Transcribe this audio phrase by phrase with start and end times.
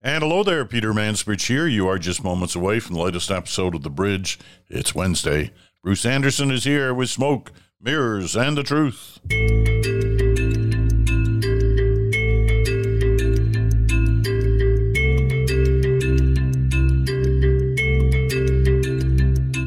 [0.00, 1.66] And hello there, Peter Mansbridge here.
[1.66, 4.38] You are just moments away from the latest episode of The Bridge.
[4.68, 5.50] It's Wednesday.
[5.82, 9.18] Bruce Anderson is here with Smoke, Mirrors, and the Truth.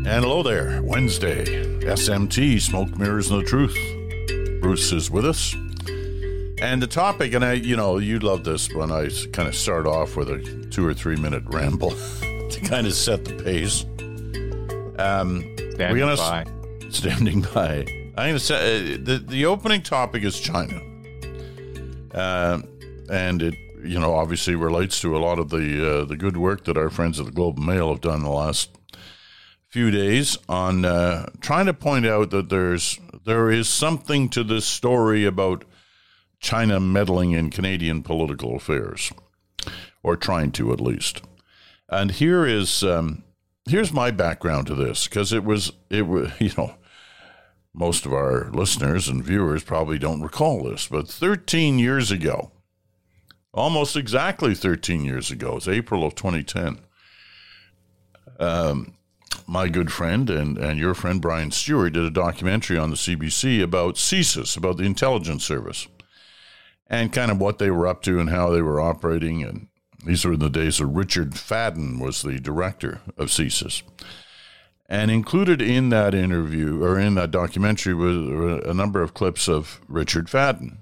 [0.05, 1.43] And hello there, Wednesday.
[1.81, 3.77] SMT, Smoke, Mirrors, and the Truth.
[4.61, 5.53] Bruce is with us.
[6.61, 9.87] And the topic, and I, you know, you love this when I kind of start
[9.87, 11.89] off with a two or three minute ramble
[12.49, 13.83] to kind of set the pace.
[14.99, 16.45] Um, standing we're gonna, by.
[16.91, 17.85] Standing by.
[18.15, 20.79] I'm going to say uh, the the opening topic is China,
[22.13, 22.61] uh,
[23.09, 26.65] and it you know obviously relates to a lot of the uh, the good work
[26.65, 28.69] that our friends at the Globe and Mail have done in the last
[29.67, 34.65] few days on uh, trying to point out that there's there is something to this
[34.65, 35.65] story about
[36.41, 39.13] China meddling in Canadian political affairs,
[40.03, 41.21] or trying to at least.
[41.87, 43.23] And here is um,
[43.69, 46.75] here's my background to this because it was it was you know
[47.73, 52.51] most of our listeners and viewers probably don't recall this, but 13 years ago,
[53.53, 56.79] almost exactly 13 years ago, it's April of 2010.
[58.39, 58.95] Um,
[59.47, 63.63] my good friend and, and your friend Brian Stewart did a documentary on the CBC
[63.63, 65.87] about CSIS, about the intelligence service,
[66.91, 69.41] and kind of what they were up to and how they were operating.
[69.43, 69.69] And
[70.05, 73.81] these were in the days of Richard Fadden was the director of CSIS.
[74.89, 79.79] And included in that interview or in that documentary was a number of clips of
[79.87, 80.79] Richard Fadden.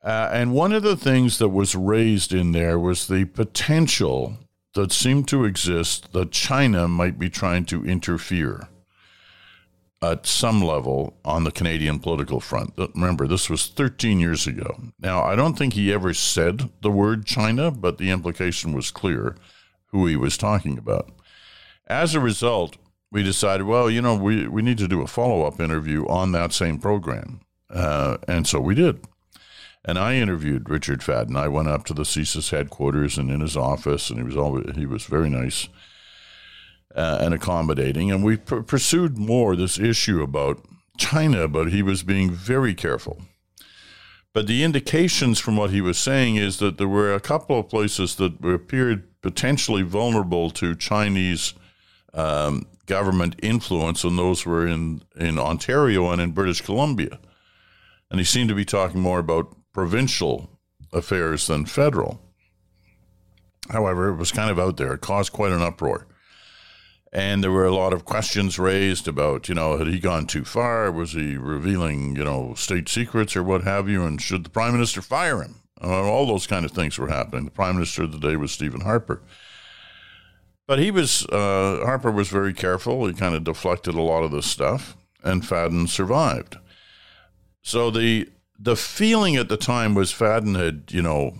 [0.00, 4.38] Uh, and one of the things that was raised in there was the potential
[4.74, 8.68] that seemed to exist that China might be trying to interfere
[10.02, 12.74] at some level on the Canadian political front.
[12.94, 14.76] Remember, this was 13 years ago.
[15.00, 19.36] Now, I don't think he ever said the word China, but the implication was clear
[19.86, 21.10] who he was talking about.
[21.86, 22.76] As a result,
[23.10, 26.32] we decided, well, you know, we, we need to do a follow up interview on
[26.32, 27.40] that same program.
[27.70, 29.00] Uh, and so we did.
[29.84, 31.36] And I interviewed Richard Fadden.
[31.36, 34.74] I went up to the CSIS headquarters and in his office, and he was always,
[34.74, 35.68] he was very nice
[36.96, 38.10] uh, and accommodating.
[38.10, 40.64] And we pr- pursued more this issue about
[40.98, 43.22] China, but he was being very careful.
[44.32, 47.68] But the indications from what he was saying is that there were a couple of
[47.68, 51.54] places that appeared potentially vulnerable to Chinese
[52.12, 57.18] um, government influence, and those were in, in Ontario and in British Columbia.
[58.10, 60.50] And he seemed to be talking more about provincial
[60.92, 62.20] affairs than federal.
[63.70, 64.94] However, it was kind of out there.
[64.94, 66.06] It caused quite an uproar.
[67.16, 70.44] And there were a lot of questions raised about, you know, had he gone too
[70.44, 70.92] far?
[70.92, 74.04] Was he revealing, you know, state secrets or what have you?
[74.04, 75.62] And should the prime minister fire him?
[75.82, 77.46] Uh, all those kind of things were happening.
[77.46, 79.22] The prime minister of the day was Stephen Harper.
[80.66, 83.06] But he was, uh, Harper was very careful.
[83.06, 84.94] He kind of deflected a lot of this stuff,
[85.24, 86.58] and Fadden survived.
[87.62, 88.28] So the
[88.58, 91.34] the feeling at the time was Fadden had, you know,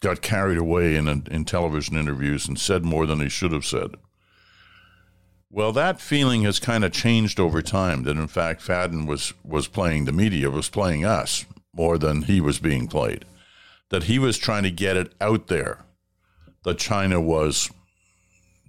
[0.00, 3.96] got carried away in, in television interviews and said more than he should have said.
[5.54, 8.02] Well, that feeling has kind of changed over time.
[8.02, 12.40] That in fact, Fadden was was playing the media, was playing us more than he
[12.40, 13.24] was being played.
[13.90, 15.84] That he was trying to get it out there
[16.64, 17.70] that China was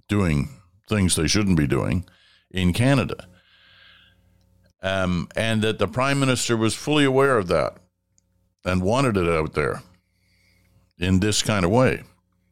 [0.08, 0.50] doing
[0.88, 2.04] things they shouldn't be doing
[2.50, 3.26] in Canada
[4.84, 7.78] um, and that the prime minister was fully aware of that
[8.64, 9.82] and wanted it out there
[10.98, 12.02] in this kind of way.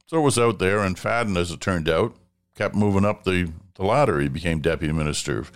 [0.06, 2.16] So it was out there, and Fadden, as it turned out,
[2.56, 4.20] kept moving up the, the ladder.
[4.20, 5.52] He became deputy minister of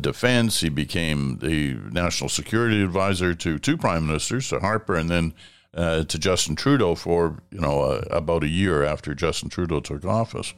[0.00, 0.60] defense.
[0.60, 5.34] He became the national security advisor to two prime ministers, to Harper, and then
[5.74, 10.04] uh, to Justin Trudeau for you know uh, about a year after Justin Trudeau took
[10.04, 10.54] office.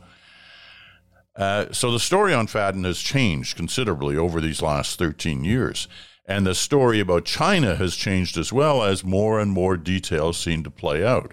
[1.35, 5.89] Uh, so the story on Fadden has changed considerably over these last 13 years.
[6.27, 10.62] And the story about China has changed as well as more and more details seem
[10.62, 11.33] to play out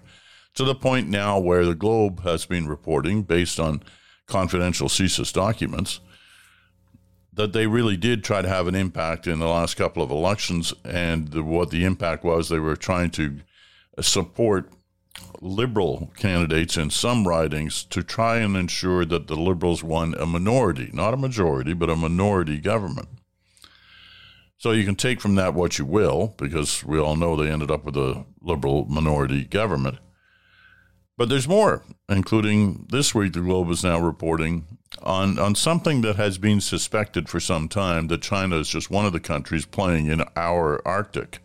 [0.55, 3.83] to the point now where the Globe has been reporting, based on
[4.29, 5.99] confidential CSIS documents,
[7.33, 10.73] that they really did try to have an impact in the last couple of elections.
[10.83, 13.39] And the, what the impact was, they were trying to
[14.01, 14.71] support
[15.41, 20.89] liberal candidates in some ridings to try and ensure that the liberals won a minority,
[20.93, 23.09] not a majority, but a minority government.
[24.57, 27.71] So you can take from that what you will, because we all know they ended
[27.71, 29.99] up with a liberal minority government.
[31.19, 36.15] But there's more, including this week, the Globe is now reporting on, on something that
[36.15, 40.07] has been suspected for some time that China is just one of the countries playing
[40.07, 41.39] in our Arctic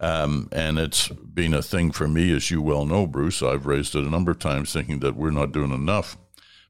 [0.00, 3.42] Um, and it's been a thing for me, as you well know, Bruce.
[3.42, 6.16] I've raised it a number of times thinking that we're not doing enough.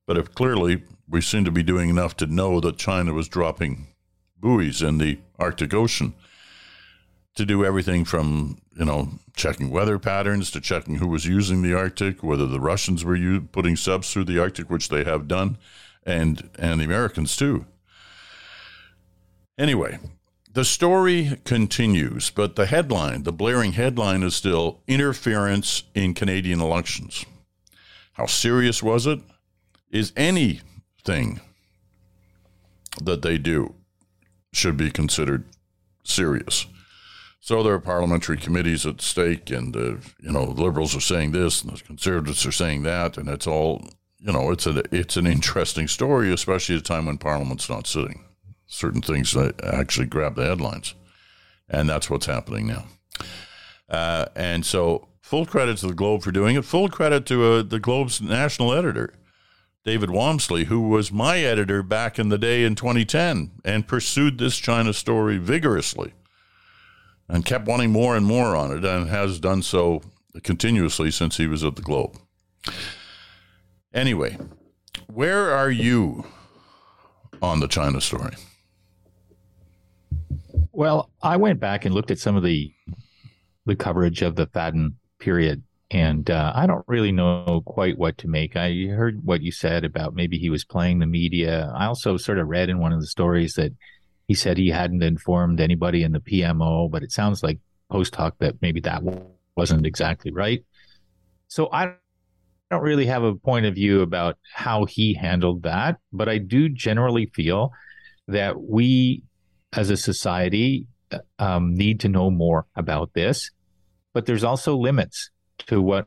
[0.06, 3.88] But if clearly we seem to be doing enough to know that China was dropping
[4.38, 6.14] buoys in the Arctic Ocean
[7.34, 11.75] to do everything from, you know, checking weather patterns to checking who was using the
[11.75, 15.59] Arctic, whether the Russians were u- putting subs through the Arctic, which they have done,
[16.07, 17.67] and, and the Americans too.
[19.59, 19.99] Anyway,
[20.53, 27.27] the story continues, but the headline, the blaring headline, is still interference in Canadian elections.
[28.13, 29.19] How serious was it?
[29.91, 31.41] Is anything
[33.03, 33.75] that they do
[34.53, 35.45] should be considered
[36.05, 36.67] serious?
[37.40, 41.32] So there are parliamentary committees at stake, and uh, you know, the liberals are saying
[41.32, 43.88] this, and the conservatives are saying that, and it's all
[44.20, 47.87] you know, it's a it's an interesting story, especially at a time when Parliament's not
[47.87, 48.25] sitting
[48.67, 50.94] certain things that actually grab the headlines.
[51.69, 52.87] And that's what's happening now.
[53.88, 56.64] Uh, and so, full credit to the Globe for doing it.
[56.64, 59.14] Full credit to uh, the Globe's national editor,
[59.84, 64.56] David Walmsley, who was my editor back in the day in 2010 and pursued this
[64.56, 66.12] China story vigorously
[67.29, 70.03] and kept wanting more and more on it and has done so
[70.43, 72.17] continuously since he was at the Globe.
[73.93, 74.37] Anyway,
[75.07, 76.25] where are you
[77.43, 78.35] on the China story?
[80.73, 82.73] Well, I went back and looked at some of the
[83.67, 88.29] the coverage of the Fadden period, and uh, I don't really know quite what to
[88.29, 88.57] make.
[88.57, 91.71] I heard what you said about maybe he was playing the media.
[91.75, 93.73] I also sort of read in one of the stories that
[94.29, 97.59] he said he hadn't informed anybody in the PMO, but it sounds like
[97.91, 99.03] post hoc that maybe that
[99.57, 100.65] wasn't exactly right.
[101.49, 101.95] So I
[102.71, 106.69] don't really have a point of view about how he handled that, but I do
[106.69, 107.73] generally feel
[108.29, 109.23] that we
[109.73, 110.87] as a society
[111.39, 113.51] um, need to know more about this,
[114.13, 115.31] but there's also limits
[115.69, 116.07] to what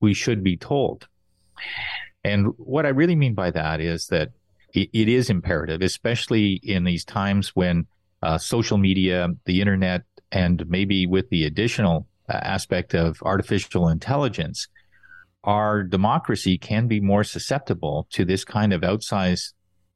[0.00, 1.06] we should be told.
[2.24, 4.30] And what I really mean by that is that
[4.74, 7.86] it, it is imperative, especially in these times when
[8.22, 14.68] uh, social media, the internet, and maybe with the additional uh, aspect of artificial intelligence,
[15.44, 19.52] our democracy can be more susceptible to this kind of outsized,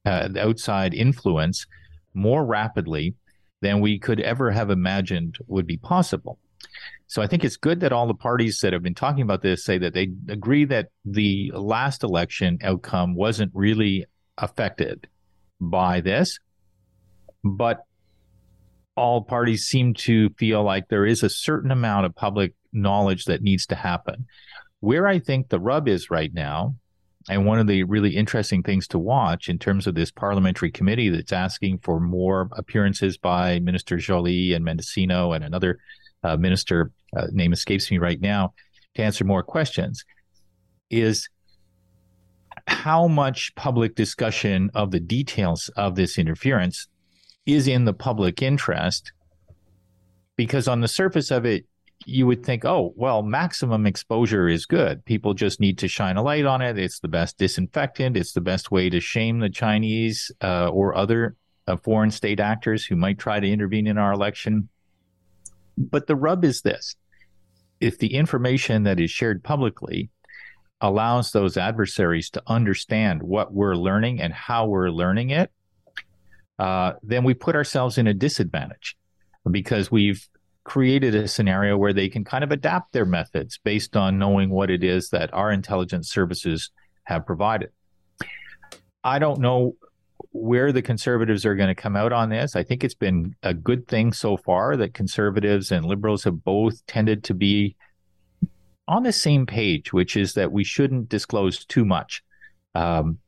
[0.07, 1.67] uh, outside influence
[2.15, 3.15] more rapidly
[3.61, 6.39] than we could ever have imagined would be possible.
[7.07, 9.65] So I think it's good that all the parties that have been talking about this
[9.65, 14.07] say that they agree that the last election outcome wasn't really
[14.43, 15.09] affected
[15.61, 16.39] by this,
[17.43, 17.85] but
[18.97, 23.43] all parties seem to feel like there is a certain amount of public knowledge that
[23.43, 24.27] needs to happen.
[24.81, 26.75] Where I think the rub is right now
[27.29, 31.09] and one of the really interesting things to watch in terms of this parliamentary committee
[31.09, 35.79] that's asking for more appearances by Minister Joly and Mendicino and another
[36.25, 38.55] uh, minister, uh, name escapes me right now,
[38.95, 40.05] to answer more questions,
[40.91, 41.29] is
[42.67, 46.89] how much public discussion of the details of this interference
[47.47, 49.13] is in the public interest.
[50.37, 51.67] Because on the surface of it,
[52.07, 55.05] you would think, oh, well, maximum exposure is good.
[55.05, 56.79] People just need to shine a light on it.
[56.79, 58.17] It's the best disinfectant.
[58.17, 61.37] It's the best way to shame the Chinese uh, or other
[61.67, 64.69] uh, foreign state actors who might try to intervene in our election.
[65.79, 66.97] But the rub is this
[67.81, 70.11] if the information that is shared publicly
[70.83, 75.51] allows those adversaries to understand what we're learning and how we're learning it,
[76.59, 78.97] uh, then we put ourselves in a disadvantage
[79.51, 80.29] because we've
[80.65, 84.71] created a scenario where they can kind of adapt their methods based on knowing what
[84.71, 86.71] it is that our intelligence services
[87.05, 87.71] have provided.
[89.03, 89.77] I don't know
[90.31, 92.57] where the conservatives are going to come out on this.
[92.57, 96.85] I think it's been a good thing so far that conservatives and liberals have both
[96.87, 97.77] tended to be
[98.89, 102.23] on the same page, which is that we shouldn't disclose too much.
[102.75, 103.19] Um,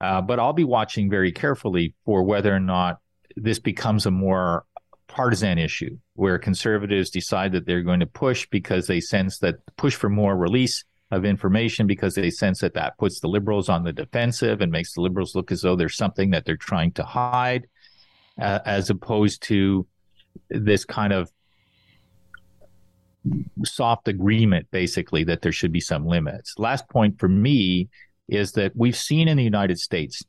[0.00, 3.00] uh, but I'll be watching very carefully for whether or not
[3.36, 4.64] this becomes a more
[5.08, 9.94] partisan issue where conservatives decide that they're going to push because they sense that push
[9.94, 13.92] for more release of information because they sense that that puts the liberals on the
[13.92, 17.66] defensive and makes the liberals look as though there's something that they're trying to hide
[18.40, 19.86] uh, as opposed to
[20.48, 21.30] this kind of
[23.64, 26.54] soft agreement basically that there should be some limits.
[26.58, 27.88] Last point for me
[28.28, 30.22] is that we've seen in the united states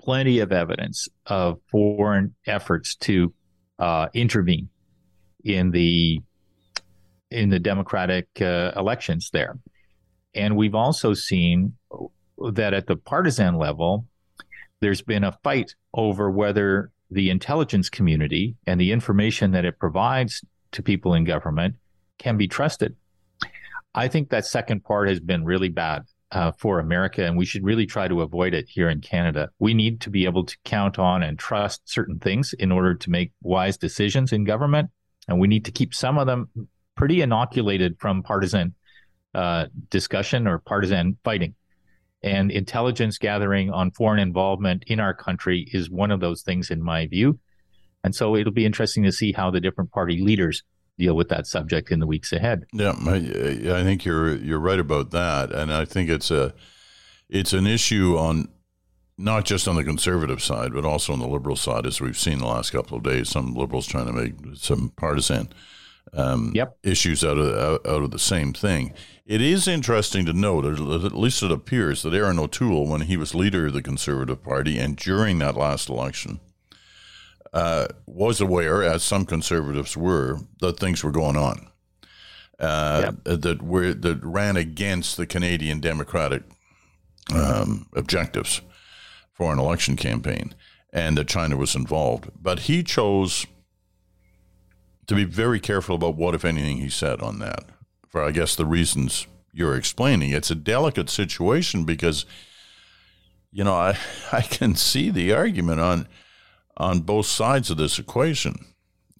[0.00, 3.32] plenty of evidence of foreign efforts to
[3.78, 4.68] uh, intervene
[5.44, 6.20] in the
[7.30, 9.58] in the democratic uh, elections there,
[10.34, 11.72] and we've also seen
[12.52, 14.06] that at the partisan level,
[14.80, 20.44] there's been a fight over whether the intelligence community and the information that it provides
[20.76, 21.74] to people in government
[22.18, 22.94] can be trusted.
[23.94, 27.64] I think that second part has been really bad uh, for America, and we should
[27.64, 29.48] really try to avoid it here in Canada.
[29.58, 33.10] We need to be able to count on and trust certain things in order to
[33.10, 34.90] make wise decisions in government,
[35.28, 36.50] and we need to keep some of them
[36.94, 38.74] pretty inoculated from partisan
[39.34, 41.54] uh, discussion or partisan fighting.
[42.22, 46.82] And intelligence gathering on foreign involvement in our country is one of those things, in
[46.82, 47.38] my view.
[48.06, 50.62] And so it'll be interesting to see how the different party leaders
[50.96, 52.64] deal with that subject in the weeks ahead.
[52.72, 56.54] Yeah, I, I think you're you're right about that, and I think it's a
[57.28, 58.48] it's an issue on
[59.18, 62.38] not just on the conservative side, but also on the liberal side, as we've seen
[62.38, 63.28] the last couple of days.
[63.28, 65.48] Some liberals trying to make some partisan
[66.12, 66.78] um, yep.
[66.84, 68.94] issues out of out, of the same thing.
[69.26, 73.34] It is interesting to note, at least it appears, that Erin O'Toole, when he was
[73.34, 76.38] leader of the Conservative Party, and during that last election,
[77.56, 81.70] uh, was aware, as some conservatives were, that things were going on
[82.60, 83.40] uh, yep.
[83.40, 86.42] that were that ran against the Canadian Democratic
[87.34, 88.60] um, objectives
[89.32, 90.54] for an election campaign,
[90.92, 92.28] and that China was involved.
[92.38, 93.46] But he chose
[95.06, 97.64] to be very careful about what, if anything, he said on that.
[98.06, 102.26] For I guess the reasons you're explaining, it's a delicate situation because,
[103.50, 103.96] you know, I
[104.30, 106.06] I can see the argument on
[106.76, 108.66] on both sides of this equation,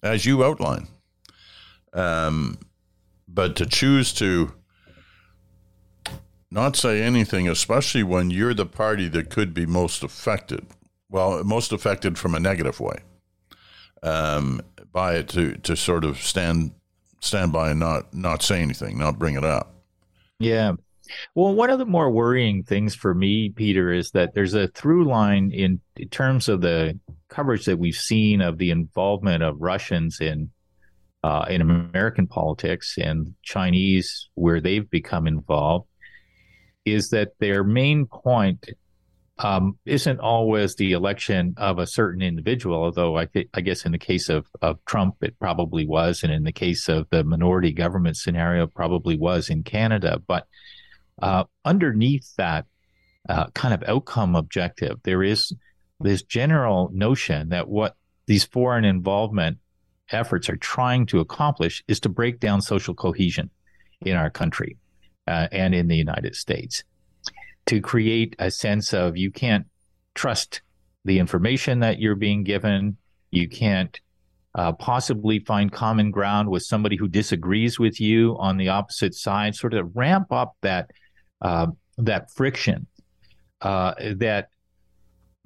[0.03, 0.87] as you outline.
[1.93, 2.59] Um,
[3.27, 4.53] but to choose to
[6.51, 10.65] not say anything, especially when you're the party that could be most affected,
[11.09, 12.99] well, most affected from a negative way,
[14.03, 14.61] um,
[14.91, 16.71] by it to, to sort of stand
[17.19, 19.73] stand by and not not say anything, not bring it up.
[20.39, 20.73] Yeah.
[21.35, 25.05] Well, one of the more worrying things for me, Peter, is that there's a through
[25.05, 30.19] line in, in terms of the coverage that we've seen of the involvement of Russians
[30.21, 30.51] in
[31.23, 35.87] uh, in American politics and Chinese, where they've become involved,
[36.85, 38.69] is that their main point
[39.39, 43.91] um, isn't always the election of a certain individual, although I, th- I guess in
[43.91, 46.23] the case of, of Trump, it probably was.
[46.23, 50.21] And in the case of the minority government scenario, probably was in Canada.
[50.25, 50.47] But
[51.21, 52.65] uh, underneath that
[53.29, 55.53] uh, kind of outcome objective, there is
[55.99, 59.57] this general notion that what these foreign involvement
[60.11, 63.49] efforts are trying to accomplish is to break down social cohesion
[64.01, 64.77] in our country
[65.27, 66.83] uh, and in the United States
[67.67, 69.67] to create a sense of you can't
[70.15, 70.61] trust
[71.05, 72.97] the information that you're being given.
[73.31, 73.99] You can't
[74.55, 79.53] uh, possibly find common ground with somebody who disagrees with you on the opposite side.
[79.53, 80.91] Sort of ramp up that
[81.41, 82.87] uh, that friction
[83.61, 84.49] uh, that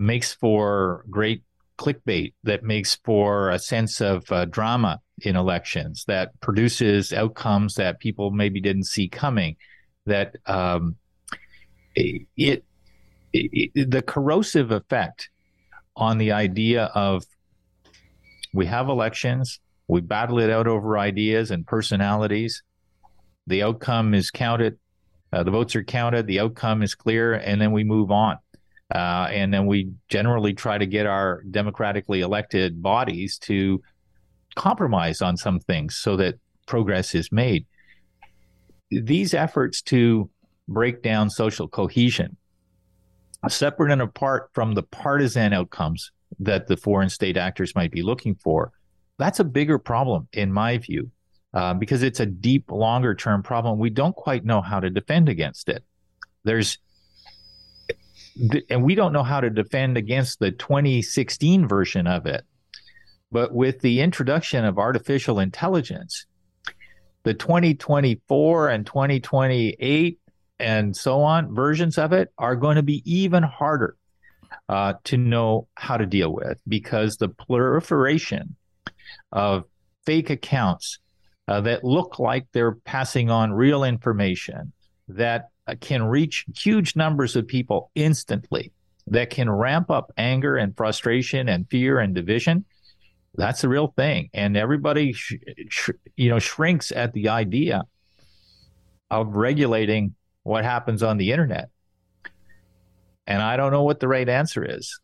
[0.02, 1.44] makes for great
[1.78, 8.00] clickbait, that makes for a sense of uh, drama in elections, that produces outcomes that
[8.00, 9.56] people maybe didn't see coming,
[10.06, 10.96] that um,
[11.96, 12.64] it,
[13.34, 15.30] it, the corrosive effect
[15.96, 17.24] on the idea of
[18.54, 22.64] we have elections, we battle it out over ideas and personalities.
[23.48, 24.78] The outcome is counted,
[25.34, 28.38] uh, the votes are counted, the outcome is clear, and then we move on.
[28.94, 33.82] Uh, and then we generally try to get our democratically elected bodies to
[34.56, 37.66] compromise on some things so that progress is made.
[38.90, 40.30] These efforts to
[40.68, 42.36] break down social cohesion,
[43.48, 48.36] separate and apart from the partisan outcomes that the foreign state actors might be looking
[48.36, 48.72] for,
[49.18, 51.10] that's a bigger problem, in my view,
[51.54, 53.80] uh, because it's a deep, longer term problem.
[53.80, 55.84] We don't quite know how to defend against it.
[56.44, 56.78] There's
[58.70, 62.44] and we don't know how to defend against the 2016 version of it.
[63.32, 66.26] But with the introduction of artificial intelligence,
[67.24, 70.20] the 2024 and 2028
[70.60, 73.96] and so on versions of it are going to be even harder
[74.70, 78.56] uh, to know how to deal with because the proliferation
[79.32, 79.66] of
[80.06, 81.00] fake accounts
[81.48, 84.72] uh, that look like they're passing on real information
[85.08, 88.72] that Uh, can reach huge numbers of people instantly,
[89.08, 92.66] that can ramp up anger and frustration and fear and division.
[93.36, 95.36] That's the real thing, and everybody, sh-
[95.70, 97.84] sh- you know, shrinks at the idea
[99.10, 101.70] of regulating what happens on the internet.
[103.28, 105.00] And I don't know what the right answer is,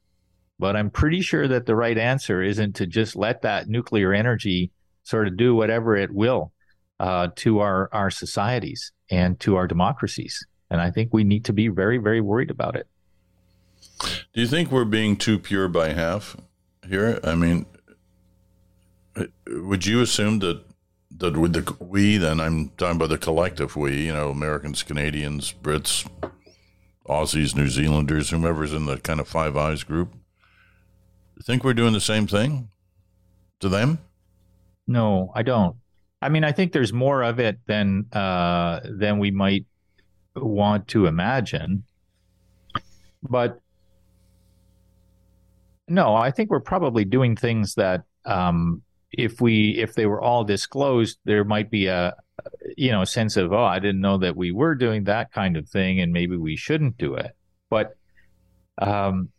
[0.58, 4.72] but I'm pretty sure that the right answer isn't to just let that nuclear energy
[5.04, 6.52] sort of do whatever it will
[7.00, 10.46] uh, to our, our societies and to our democracies.
[10.70, 12.88] And I think we need to be very, very worried about it.
[14.01, 16.36] Do you think we're being too pure by half
[16.88, 17.20] here?
[17.24, 17.66] I mean,
[19.48, 20.63] would you assume that
[21.20, 25.54] that with the we, then I'm talking about the collective we, you know, Americans, Canadians,
[25.63, 26.08] Brits,
[27.08, 30.13] Aussies, New Zealanders, whomever's in the kind of Five Eyes group,
[31.44, 32.70] think we're doing the same thing
[33.60, 34.00] to them?
[34.86, 35.77] No, I don't.
[36.21, 39.65] I mean, I think there's more of it than uh, than we might
[40.36, 41.83] want to imagine.
[43.21, 43.59] But
[45.88, 48.81] no, I think we're probably doing things that um,
[49.12, 52.15] if we if they were all disclosed, there might be a
[52.75, 55.69] you know sense of oh, I didn't know that we were doing that kind of
[55.69, 57.36] thing, and maybe we shouldn't do it.
[57.69, 57.95] But
[58.79, 59.29] um,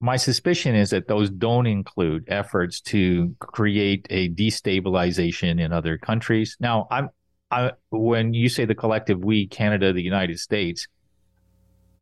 [0.00, 6.56] my suspicion is that those don't include efforts to create a destabilization in other countries.
[6.58, 7.10] Now, I'm
[7.50, 10.86] I, when you say the collective we, Canada, the United States,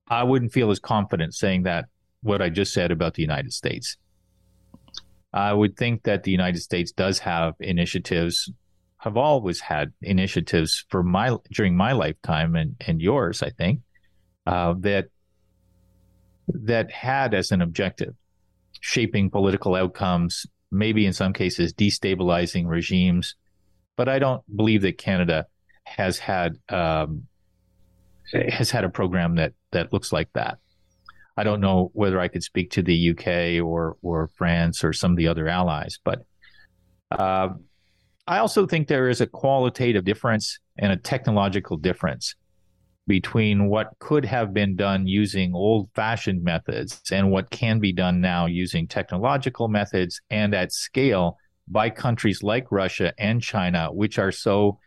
[0.07, 1.87] I wouldn't feel as confident saying that
[2.23, 3.97] what I just said about the United States.
[5.33, 8.50] I would think that the United States does have initiatives,
[8.99, 13.81] have always had initiatives for my during my lifetime and, and yours, I think,
[14.47, 15.07] uh, that
[16.49, 18.14] that had as an objective
[18.81, 23.35] shaping political outcomes, maybe in some cases destabilizing regimes.
[23.97, 25.47] But I don't believe that Canada
[25.85, 27.26] has had um,
[28.33, 30.59] has had a program that that looks like that.
[31.37, 35.12] I don't know whether I could speak to the UK or or France or some
[35.12, 36.25] of the other allies, but
[37.11, 37.50] uh,
[38.26, 42.35] I also think there is a qualitative difference and a technological difference
[43.09, 48.21] between what could have been done using old fashioned methods and what can be done
[48.21, 54.31] now using technological methods and at scale by countries like Russia and China, which are
[54.31, 54.79] so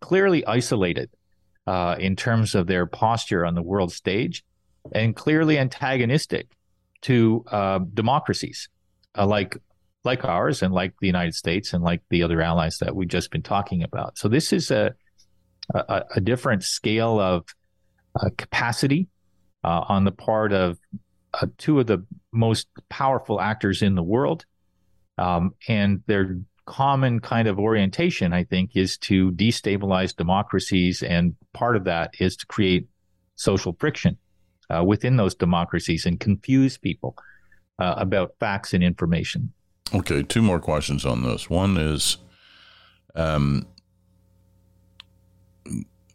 [0.00, 1.10] clearly isolated
[1.66, 4.44] uh, in terms of their posture on the world stage
[4.92, 6.46] and clearly antagonistic
[7.00, 8.68] to uh, democracies
[9.16, 9.56] uh, like
[10.04, 13.30] like ours and like the United States and like the other allies that we've just
[13.30, 14.18] been talking about.
[14.18, 14.94] So this is a
[15.72, 17.44] a, a different scale of
[18.20, 19.08] uh, capacity
[19.62, 20.78] uh, on the part of
[21.34, 24.44] uh, two of the most powerful actors in the world.
[25.18, 31.02] Um, and their common kind of orientation, I think, is to destabilize democracies.
[31.02, 32.88] And part of that is to create
[33.36, 34.16] social friction
[34.70, 37.16] uh, within those democracies and confuse people
[37.78, 39.52] uh, about facts and information.
[39.94, 41.50] Okay, two more questions on this.
[41.50, 42.16] One is
[43.14, 43.66] um,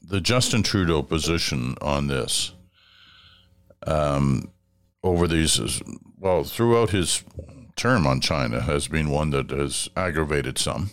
[0.09, 2.51] the Justin Trudeau position on this
[3.85, 4.51] um,
[5.03, 5.81] over these,
[6.17, 7.23] well, throughout his
[7.75, 10.89] term on China has been one that has aggravated some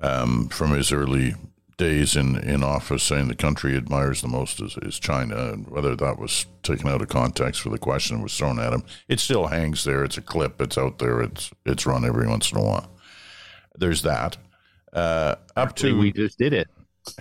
[0.00, 1.34] um, from his early
[1.76, 5.94] days in, in office, saying the country admires the most is, is China, and whether
[5.94, 9.20] that was taken out of context for the question that was thrown at him, it
[9.20, 10.02] still hangs there.
[10.02, 10.62] It's a clip.
[10.62, 11.20] It's out there.
[11.20, 12.90] It's it's run every once in a while.
[13.76, 14.38] There's that.
[14.94, 16.68] Uh, up to we just did it.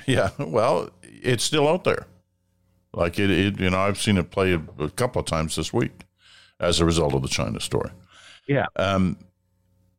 [0.05, 2.07] Yeah, well, it's still out there.
[2.93, 5.73] Like it, it you know, I've seen it play a, a, couple of times this
[5.73, 6.03] week
[6.59, 7.91] as a result of the China story.
[8.47, 8.67] Yeah.
[8.77, 9.17] Um,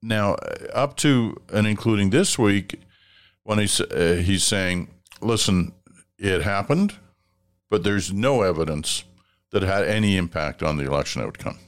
[0.03, 0.35] now,
[0.73, 2.81] up to and including this week,
[3.43, 4.89] when he's uh, he's saying,
[5.21, 5.73] "Listen,
[6.19, 6.95] it happened,
[7.71, 9.05] but there's no evidence
[9.51, 11.59] that it had any impact on the election outcome."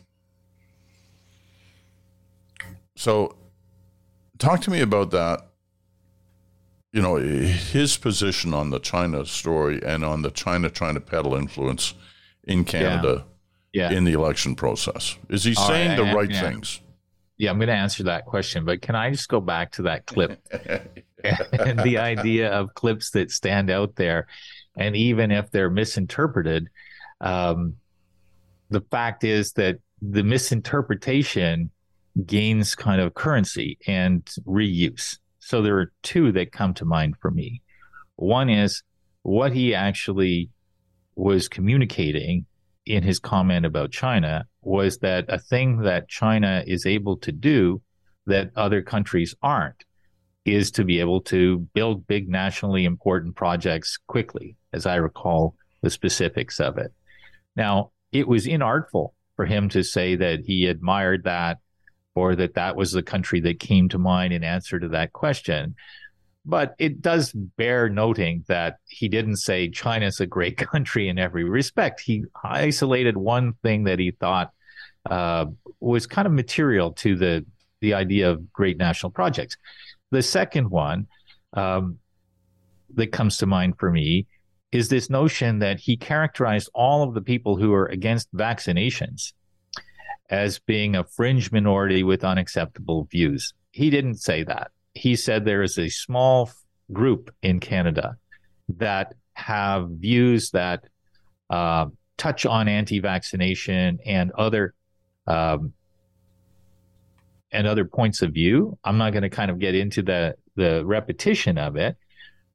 [2.97, 3.37] So,
[4.39, 5.48] talk to me about that
[6.99, 11.37] you know, his position on the China story and on the China trying to peddle
[11.37, 11.95] influence
[12.43, 13.25] in Canada
[13.73, 13.91] yeah.
[13.91, 13.97] Yeah.
[13.97, 15.17] in the election process.
[15.29, 16.41] Is he All saying right, the right yeah.
[16.41, 16.81] things?
[17.37, 20.07] Yeah, I'm going to answer that question, but can I just go back to that
[20.07, 20.45] clip
[21.23, 24.27] and the idea of clips that stand out there,
[24.77, 26.69] and even if they're misinterpreted,
[27.21, 27.77] um,
[28.71, 31.71] the fact is that the misinterpretation
[32.27, 35.19] gains kind of currency and reuse.
[35.49, 37.63] So there are two that come to mind for me.
[38.17, 38.83] One is
[39.23, 40.51] what he actually
[41.17, 42.45] was communicating
[42.85, 47.81] in his comment about China was that a thing that China is able to do
[48.27, 49.85] that other countries aren't
[50.45, 55.89] is to be able to build big nationally important projects quickly, as I recall the
[55.89, 56.93] specifics of it.
[57.57, 61.57] Now, it was inartful for him to say that he admired that
[62.19, 65.77] or that that was the country that came to mind in answer to that question.
[66.45, 71.45] But it does bear noting that he didn't say China's a great country in every
[71.45, 72.01] respect.
[72.01, 74.51] He isolated one thing that he thought
[75.09, 75.47] uh,
[75.79, 77.47] was kind of material to the
[77.81, 79.57] the idea of great national projects.
[80.11, 81.07] The second one
[81.53, 81.99] um,
[82.95, 84.27] that comes to mind for me
[84.73, 89.33] is this notion that he characterized all of the people who are against vaccinations
[90.31, 93.55] as being a fringe minority with unacceptable views.
[93.71, 94.71] He didn't say that.
[94.95, 96.51] He said there is a small
[96.93, 98.17] group in Canada
[98.77, 100.85] that have views that
[101.49, 101.87] uh,
[102.17, 104.75] touch on anti-vaccination and other
[105.27, 105.73] um,
[107.51, 108.79] and other points of view.
[108.85, 111.97] I'm not going to kind of get into the the repetition of it,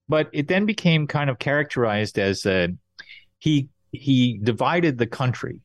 [0.09, 2.69] but it then became kind of characterized as a,
[3.39, 5.61] he he divided the country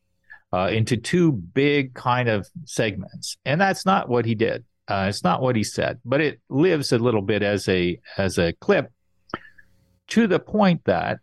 [0.52, 4.64] uh, into two big kind of segments, and that's not what he did.
[4.88, 8.38] Uh, it's not what he said, but it lives a little bit as a as
[8.38, 8.90] a clip
[10.08, 11.18] to the point that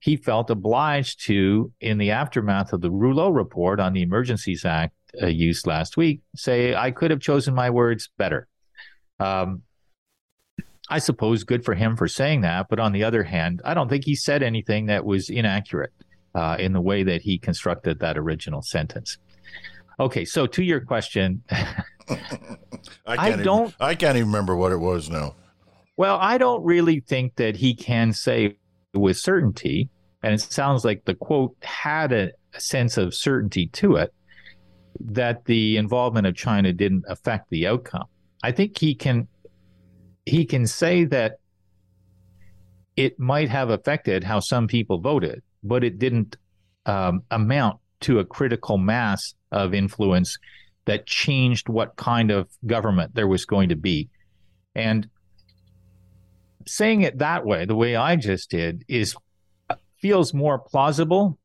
[0.00, 4.94] he felt obliged to, in the aftermath of the Rouleau report on the Emergencies Act
[5.20, 8.46] uh, used last week, say, I could have chosen my words better.
[9.18, 9.62] Um,
[10.88, 12.66] I suppose good for him for saying that.
[12.68, 15.92] But on the other hand, I don't think he said anything that was inaccurate
[16.36, 19.16] uh, in the way that he constructed that original sentence.
[19.98, 21.76] Okay, so to your question, I,
[23.06, 23.68] I don't.
[23.68, 25.34] Even, I can't even remember what it was now.
[25.96, 28.58] Well, I don't really think that he can say
[28.92, 29.88] with certainty,
[30.22, 34.12] and it sounds like the quote had a, a sense of certainty to it
[35.00, 38.04] that the involvement of China didn't affect the outcome.
[38.42, 39.26] I think he can
[40.26, 41.38] he can say that
[42.96, 46.36] it might have affected how some people voted, but it didn't
[46.86, 50.38] um, amount to a critical mass of influence
[50.84, 54.08] that changed what kind of government there was going to be.
[54.74, 55.08] And
[56.66, 59.16] saying it that way, the way I just did, is
[59.98, 61.38] feels more plausible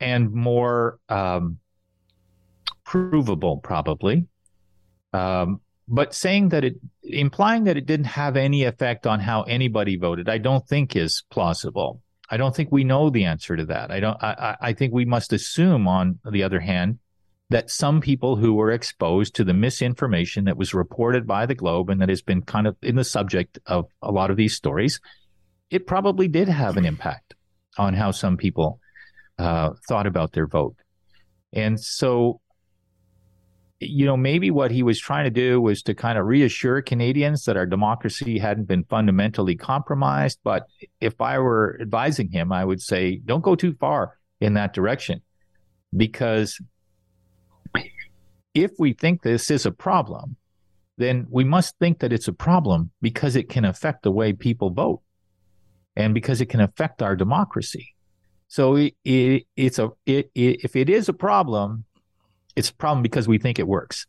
[0.00, 1.58] and more um,
[2.84, 4.26] provable, probably.
[5.12, 9.96] Um, but saying that it, implying that it didn't have any effect on how anybody
[9.96, 12.02] voted, I don't think is plausible.
[12.30, 13.90] I don't think we know the answer to that.
[13.90, 14.22] I don't.
[14.22, 16.98] I, I think we must assume, on the other hand,
[17.50, 21.88] that some people who were exposed to the misinformation that was reported by the Globe
[21.88, 25.00] and that has been kind of in the subject of a lot of these stories,
[25.70, 27.34] it probably did have an impact
[27.78, 28.80] on how some people
[29.38, 30.76] uh, thought about their vote.
[31.52, 32.40] And so
[33.80, 37.44] you know, maybe what he was trying to do was to kind of reassure Canadians
[37.44, 40.40] that our democracy hadn't been fundamentally compromised.
[40.42, 40.66] But
[41.00, 45.22] if I were advising him, I would say, don't go too far in that direction.
[45.96, 46.60] Because
[48.54, 50.36] if we think this is a problem,
[50.96, 54.70] then we must think that it's a problem because it can affect the way people
[54.70, 55.00] vote
[55.94, 57.94] and because it can affect our democracy.
[58.48, 61.84] So it, it, it's a it, if it is a problem,
[62.58, 64.06] it's a problem because we think it works.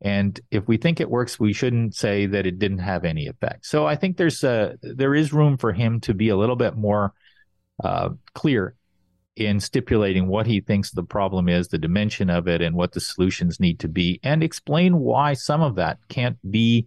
[0.00, 3.66] And if we think it works, we shouldn't say that it didn't have any effect.
[3.66, 6.74] So I think there's a, there is room for him to be a little bit
[6.74, 7.12] more
[7.84, 8.76] uh, clear
[9.36, 13.00] in stipulating what he thinks the problem is, the dimension of it, and what the
[13.00, 16.86] solutions need to be, and explain why some of that can't be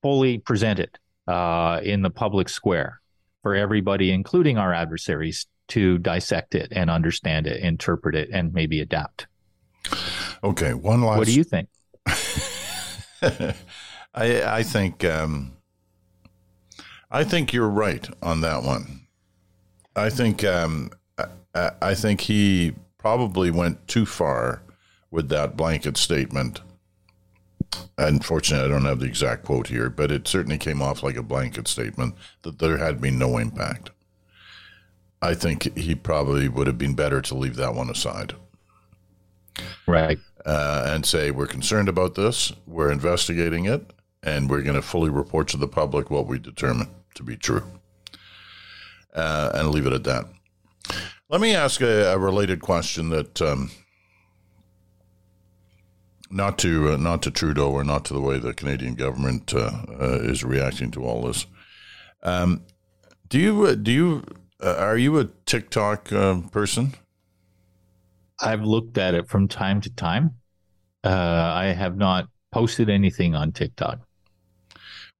[0.00, 0.98] fully presented
[1.28, 3.00] uh, in the public square
[3.42, 8.80] for everybody, including our adversaries, to dissect it and understand it, interpret it, and maybe
[8.80, 9.26] adapt.
[10.44, 11.18] Okay, one last.
[11.18, 11.68] What do you think?
[13.24, 13.54] I
[14.14, 15.52] I think um,
[17.10, 19.06] I think you're right on that one.
[19.96, 20.90] I think um,
[21.54, 24.62] I, I think he probably went too far
[25.10, 26.60] with that blanket statement.
[27.96, 31.22] Unfortunately, I don't have the exact quote here, but it certainly came off like a
[31.22, 33.90] blanket statement that there had been no impact.
[35.22, 38.34] I think he probably would have been better to leave that one aside.
[39.86, 40.18] Right.
[40.44, 43.92] Uh, and say, we're concerned about this, we're investigating it,
[44.24, 47.62] and we're going to fully report to the public what we determine to be true.
[49.14, 50.24] Uh, and leave it at that.
[51.28, 53.40] Let me ask a, a related question that.
[53.40, 53.70] Um,
[56.32, 59.82] not to uh, not to Trudeau or not to the way the Canadian government uh,
[60.00, 61.46] uh, is reacting to all this.
[62.22, 62.62] Um,
[63.28, 64.24] do you uh, do you
[64.62, 66.94] uh, are you a TikTok uh, person?
[68.40, 70.34] I've looked at it from time to time.
[71.04, 74.00] Uh, I have not posted anything on TikTok.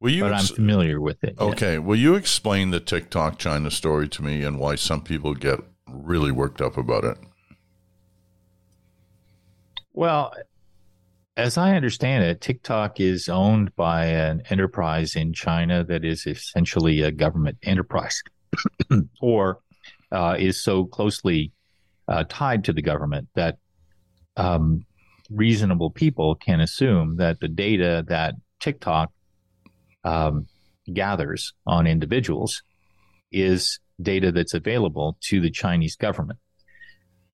[0.01, 1.37] Will you but ex- I'm familiar with it.
[1.39, 1.79] Okay.
[1.79, 6.33] Will you explain the TikTok China story to me and why some people get really
[6.33, 7.19] worked up about it?
[9.93, 10.33] Well,
[11.37, 17.03] as I understand it, TikTok is owned by an enterprise in China that is essentially
[17.03, 18.23] a government enterprise.
[19.21, 19.59] or
[20.11, 21.53] uh, is so closely
[22.09, 23.59] uh, tied to the government that
[24.37, 24.85] um,
[25.31, 29.11] reasonable people can assume that the data that TikTok
[30.05, 30.47] um,
[30.93, 32.63] gathers on individuals
[33.31, 36.39] is data that's available to the Chinese government.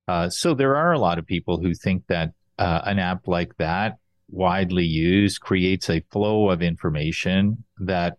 [0.07, 3.57] Uh, so there are a lot of people who think that uh, an app like
[3.59, 3.97] that,
[4.31, 8.17] widely used, creates a flow of information that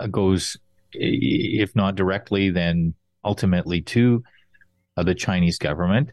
[0.00, 0.56] uh, goes,
[0.94, 4.22] if not directly, then ultimately to
[4.96, 6.12] uh, the Chinese government.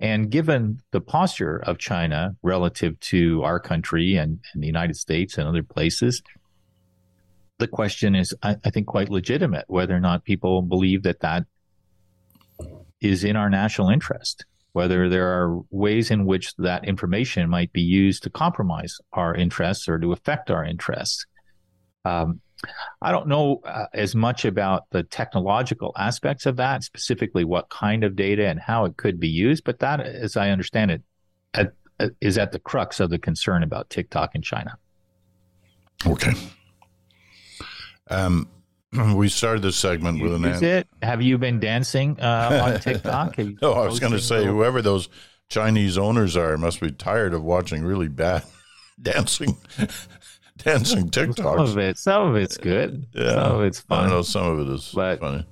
[0.00, 5.38] And given the posture of China relative to our country and, and the United States
[5.38, 6.22] and other places,
[7.58, 11.44] the question is, I, I, think, quite legitimate whether or not people believe that that
[13.00, 17.82] is in our national interest, whether there are ways in which that information might be
[17.82, 21.26] used to compromise our interests or to affect our interests.
[22.04, 22.40] Um,
[23.02, 28.04] I don't know uh, as much about the technological aspects of that, specifically what kind
[28.04, 31.02] of data and how it could be used, but that, as I understand it,
[31.52, 34.78] at, uh, is at the crux of the concern about TikTok in China.
[36.06, 36.32] Okay.
[38.08, 38.48] Um,
[39.14, 40.44] we started this segment with an.
[40.44, 40.88] Is it?
[41.02, 43.38] Have you been dancing uh, on TikTok?
[43.38, 45.08] no, I was going to say whoever those
[45.48, 48.44] Chinese owners are must be tired of watching really bad
[49.02, 49.56] dancing
[50.58, 51.36] dancing TikToks.
[51.36, 53.06] Some of it, some of it's good.
[53.12, 54.06] Yeah, some of it's fun.
[54.06, 55.46] I know some of it is but, funny.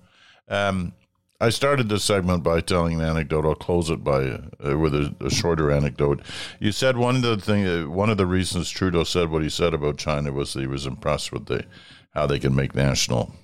[0.48, 0.92] Um,
[1.40, 3.44] I started this segment by telling an anecdote.
[3.44, 6.22] I'll close it by uh, with a, a, shorter anecdote.
[6.60, 9.48] You said one of the thing, uh, one of the reasons Trudeau said what he
[9.48, 11.64] said about China was that he was impressed with the
[12.14, 13.34] how they can make national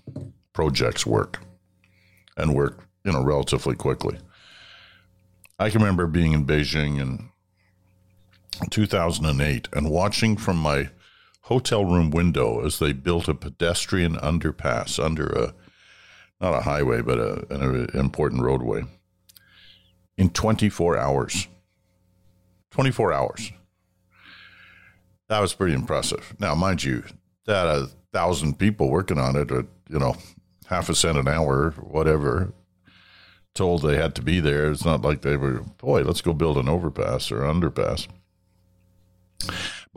[0.52, 1.40] projects work
[2.36, 4.18] and work, you know, relatively quickly.
[5.58, 7.30] I can remember being in Beijing in
[8.70, 10.90] 2008 and watching from my
[11.48, 15.54] hotel room window as they built a pedestrian underpass under a
[16.42, 18.84] not a highway but a, an uh, important roadway
[20.18, 21.48] in 24 hours.
[22.70, 23.52] 24 hours.
[25.30, 26.36] That was pretty impressive.
[26.38, 27.02] Now mind you
[27.46, 30.16] that a thousand people working on it at you know
[30.66, 32.52] half a cent an hour whatever
[33.54, 34.70] told they had to be there.
[34.70, 38.06] It's not like they were boy let's go build an overpass or underpass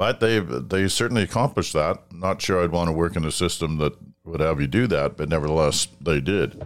[0.01, 2.11] but they they certainly accomplished that.
[2.11, 5.15] Not sure I'd want to work in a system that would have you do that,
[5.15, 6.59] but nevertheless, they did.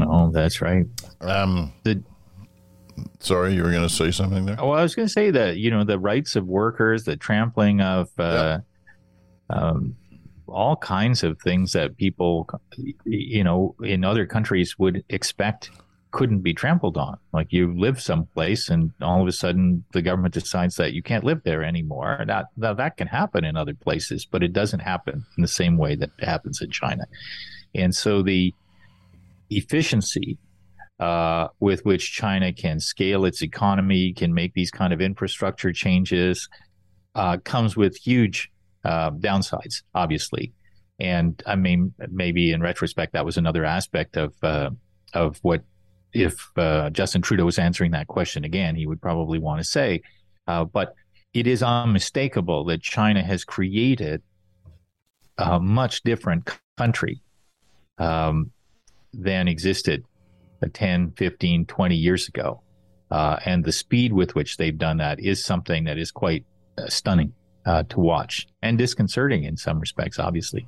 [0.00, 0.86] Oh, that's right.
[1.20, 2.02] Um, the,
[3.20, 4.56] sorry, you were going to say something there.
[4.58, 7.80] Oh, I was going to say that you know the rights of workers, the trampling
[7.80, 8.58] of uh,
[9.50, 9.94] um,
[10.48, 12.48] all kinds of things that people,
[13.04, 15.70] you know, in other countries would expect
[16.14, 17.18] couldn't be trampled on.
[17.32, 21.24] Like you live someplace and all of a sudden the government decides that you can't
[21.24, 22.22] live there anymore.
[22.28, 25.76] That, that, that can happen in other places, but it doesn't happen in the same
[25.76, 27.04] way that happens in China.
[27.74, 28.54] And so the
[29.50, 30.38] efficiency
[31.00, 36.48] uh, with which China can scale its economy, can make these kind of infrastructure changes,
[37.16, 38.52] uh, comes with huge
[38.84, 40.52] uh, downsides, obviously.
[41.00, 44.70] And I mean, maybe in retrospect, that was another aspect of uh,
[45.12, 45.64] of what
[46.14, 50.02] if uh, Justin Trudeau was answering that question again, he would probably want to say.
[50.46, 50.94] Uh, but
[51.32, 54.22] it is unmistakable that China has created
[55.36, 56.48] a much different
[56.78, 57.20] country
[57.98, 58.52] um,
[59.12, 60.04] than existed
[60.72, 62.62] 10, 15, 20 years ago.
[63.10, 66.44] Uh, and the speed with which they've done that is something that is quite
[66.78, 67.32] uh, stunning
[67.66, 70.66] uh, to watch and disconcerting in some respects, obviously.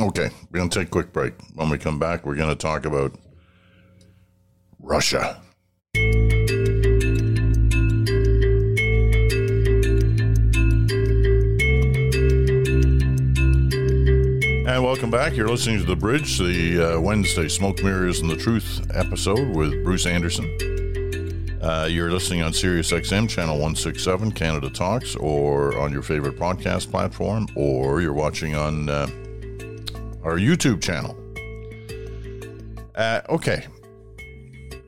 [0.00, 1.34] Okay, we're going to take a quick break.
[1.54, 3.14] When we come back, we're going to talk about
[4.82, 5.40] Russia.
[14.64, 15.36] And welcome back.
[15.36, 19.84] You're listening to The Bridge, the uh, Wednesday Smoke Mirrors and the Truth episode with
[19.84, 20.46] Bruce Anderson.
[21.62, 26.90] Uh, you're listening on Sirius XM channel 167, Canada Talks, or on your favorite podcast
[26.90, 29.06] platform, or you're watching on uh,
[30.24, 31.16] our YouTube channel.
[32.96, 33.66] Uh, okay,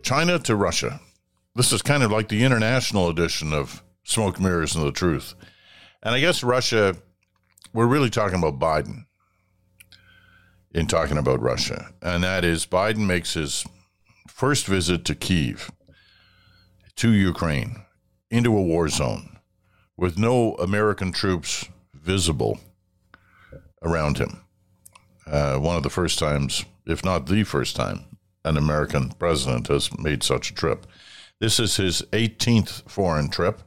[0.04, 1.00] China to Russia.
[1.54, 5.34] This is kind of like the international edition of Smoke Mirrors and the Truth.
[6.02, 6.94] And I guess Russia,
[7.72, 9.06] we're really talking about Biden
[10.74, 11.88] in talking about Russia.
[12.02, 13.64] And that is Biden makes his
[14.28, 15.70] first visit to Kiev,
[16.96, 17.76] to Ukraine,
[18.30, 19.38] into a war zone
[19.96, 22.60] with no American troops visible
[23.82, 24.44] around him.
[25.26, 28.13] Uh, one of the first times, if not the first time,
[28.44, 30.86] an American president has made such a trip.
[31.40, 33.62] This is his 18th foreign trip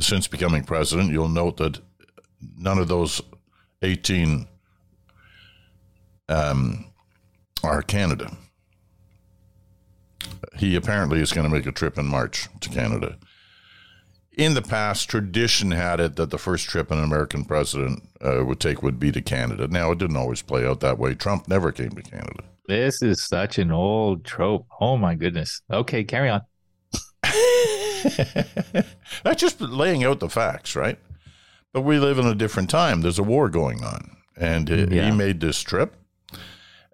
[0.00, 1.10] since becoming president.
[1.10, 1.80] You'll note that
[2.56, 3.20] none of those
[3.82, 4.46] 18
[6.28, 6.86] um,
[7.62, 8.36] are Canada.
[10.56, 13.16] He apparently is going to make a trip in March to Canada.
[14.32, 18.60] In the past, tradition had it that the first trip an American president uh, would
[18.60, 19.66] take would be to Canada.
[19.66, 21.14] Now, it didn't always play out that way.
[21.14, 22.44] Trump never came to Canada.
[22.68, 24.66] This is such an old trope.
[24.80, 25.62] Oh my goodness.
[25.70, 26.42] Okay, carry on.
[29.22, 30.98] That's just laying out the facts, right?
[31.72, 33.02] But we live in a different time.
[33.02, 34.16] There's a war going on.
[34.36, 35.06] And yeah.
[35.06, 35.94] he made this trip.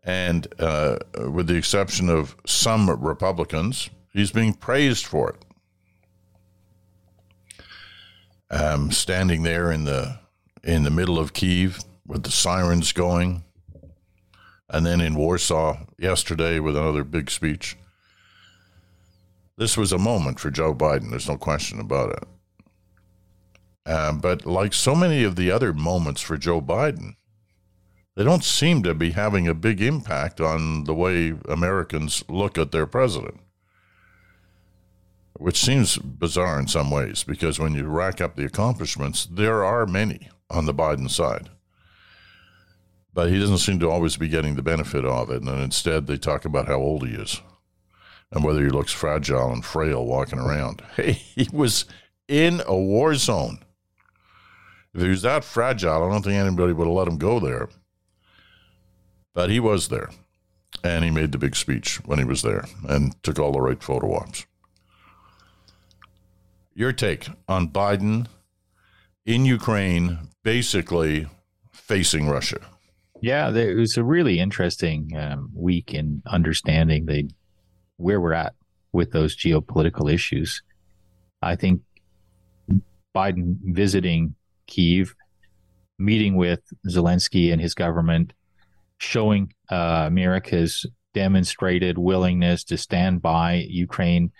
[0.04, 5.36] And uh, with the exception of some Republicans, he's being praised for it.
[8.50, 10.18] Um, standing there in the
[10.62, 13.44] in the middle of Kiev with the sirens going,
[14.72, 17.76] and then in Warsaw yesterday with another big speech.
[19.58, 21.10] This was a moment for Joe Biden.
[21.10, 22.24] There's no question about it.
[23.84, 27.16] Um, but like so many of the other moments for Joe Biden,
[28.16, 32.72] they don't seem to be having a big impact on the way Americans look at
[32.72, 33.40] their president,
[35.34, 39.86] which seems bizarre in some ways because when you rack up the accomplishments, there are
[39.86, 41.50] many on the Biden side.
[43.14, 45.42] But he doesn't seem to always be getting the benefit of it.
[45.42, 47.40] And instead, they talk about how old he is
[48.30, 50.82] and whether he looks fragile and frail walking around.
[50.96, 51.84] Hey, he was
[52.28, 53.58] in a war zone.
[54.94, 57.68] If he was that fragile, I don't think anybody would have let him go there.
[59.34, 60.10] But he was there.
[60.82, 63.82] And he made the big speech when he was there and took all the right
[63.82, 64.46] photo ops.
[66.74, 68.26] Your take on Biden
[69.26, 71.26] in Ukraine basically
[71.72, 72.60] facing Russia?
[73.22, 77.30] Yeah, it was a really interesting um, week in understanding the
[77.96, 78.54] where we're at
[78.92, 80.60] with those geopolitical issues.
[81.40, 81.82] I think
[83.14, 84.34] Biden visiting
[84.66, 85.14] Kiev,
[86.00, 88.32] meeting with Zelensky and his government,
[88.98, 94.32] showing uh, America's demonstrated willingness to stand by Ukraine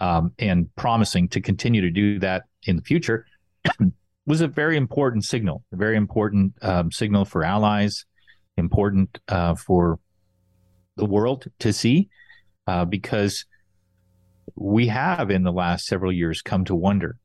[0.00, 3.26] um, and promising to continue to do that in the future
[4.26, 8.04] was a very important signal, a very important um, signal for allies,
[8.58, 9.98] important uh, for
[10.96, 12.08] the world to see,
[12.66, 13.46] uh, because
[14.56, 17.16] we have in the last several years come to wonder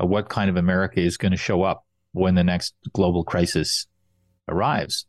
[0.00, 3.86] uh, what kind of America is going to show up when the next global crisis
[4.48, 5.06] arrives.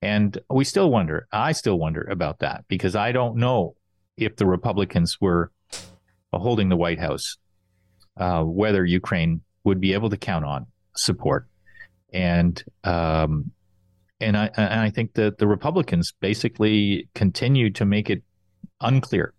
[0.00, 3.74] And we still wonder, I still wonder about that because I don't know
[4.16, 5.50] if the Republicans were
[6.32, 7.38] holding the White House,
[8.16, 11.48] uh, whether Ukraine would be able to count on support.
[12.12, 13.50] And, um,
[14.24, 18.22] and I, and I think that the Republicans basically continue to make it
[18.80, 19.34] unclear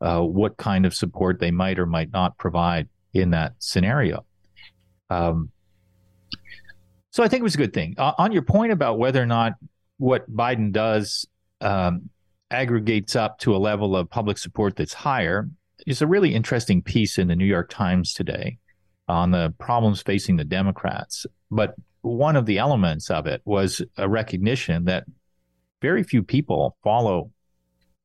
[0.00, 4.24] uh, what kind of support they might or might not provide in that scenario.
[5.10, 5.50] Um,
[7.10, 7.94] so I think it was a good thing.
[7.98, 9.52] Uh, on your point about whether or not
[9.98, 11.26] what Biden does
[11.60, 12.08] um,
[12.50, 15.48] aggregates up to a level of public support that's higher,
[15.86, 18.58] is a really interesting piece in the New York Times today
[19.08, 21.26] on the problems facing the Democrats.
[21.50, 25.04] But one of the elements of it was a recognition that
[25.80, 27.30] very few people follow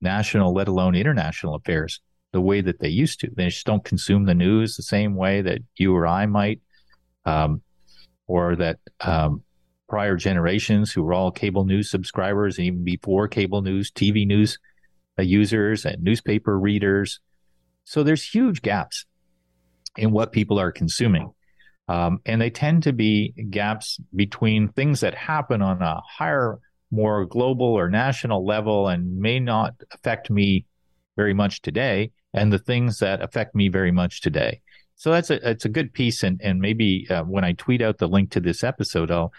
[0.01, 1.99] national, let alone international affairs
[2.31, 3.29] the way that they used to.
[3.35, 6.61] They just don't consume the news the same way that you or I might,
[7.25, 7.61] um,
[8.27, 9.43] or that um,
[9.89, 14.59] prior generations who were all cable news subscribers, even before cable news, TV news
[15.17, 17.19] uh, users and newspaper readers.
[17.85, 19.05] So there's huge gaps
[19.97, 21.33] in what people are consuming.
[21.87, 26.59] Um, and they tend to be gaps between things that happen on a higher,
[26.91, 30.65] more global or national level and may not affect me
[31.15, 34.61] very much today, and the things that affect me very much today.
[34.95, 37.97] So that's a it's a good piece, and and maybe uh, when I tweet out
[37.97, 39.31] the link to this episode, I'll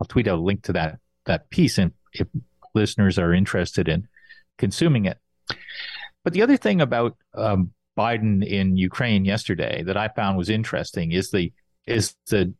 [0.00, 2.28] I'll tweet out a link to that that piece, and if
[2.74, 4.06] listeners are interested in
[4.58, 5.18] consuming it.
[6.24, 11.12] But the other thing about um, Biden in Ukraine yesterday that I found was interesting
[11.12, 11.52] is the
[11.86, 12.52] is the,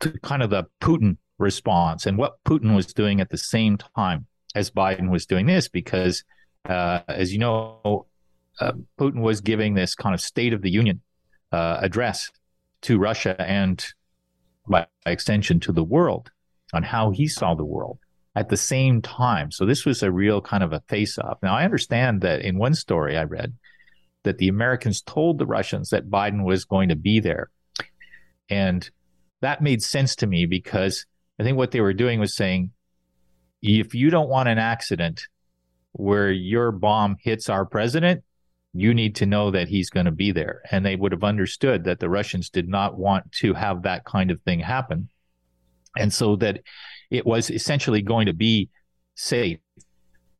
[0.00, 4.26] the kind of the Putin response and what Putin was doing at the same time
[4.54, 6.24] as Biden was doing this, because
[6.68, 8.06] uh, as you know,
[8.60, 11.00] uh, Putin was giving this kind of State of the Union
[11.50, 12.30] uh, address
[12.82, 13.84] to Russia and
[14.68, 16.30] by extension to the world
[16.72, 17.98] on how he saw the world
[18.34, 19.50] at the same time.
[19.50, 21.38] So this was a real kind of a face off.
[21.42, 23.54] Now I understand that in one story I read
[24.22, 27.50] that the Americans told the Russians that Biden was going to be there.
[28.48, 28.88] And
[29.40, 31.06] that made sense to me because
[31.38, 32.70] I think what they were doing was saying,
[33.62, 35.26] if you don't want an accident
[35.92, 38.24] where your bomb hits our president,
[38.74, 40.62] you need to know that he's going to be there.
[40.70, 44.30] And they would have understood that the Russians did not want to have that kind
[44.30, 45.08] of thing happen.
[45.96, 46.60] And so that
[47.10, 48.70] it was essentially going to be
[49.14, 49.58] safe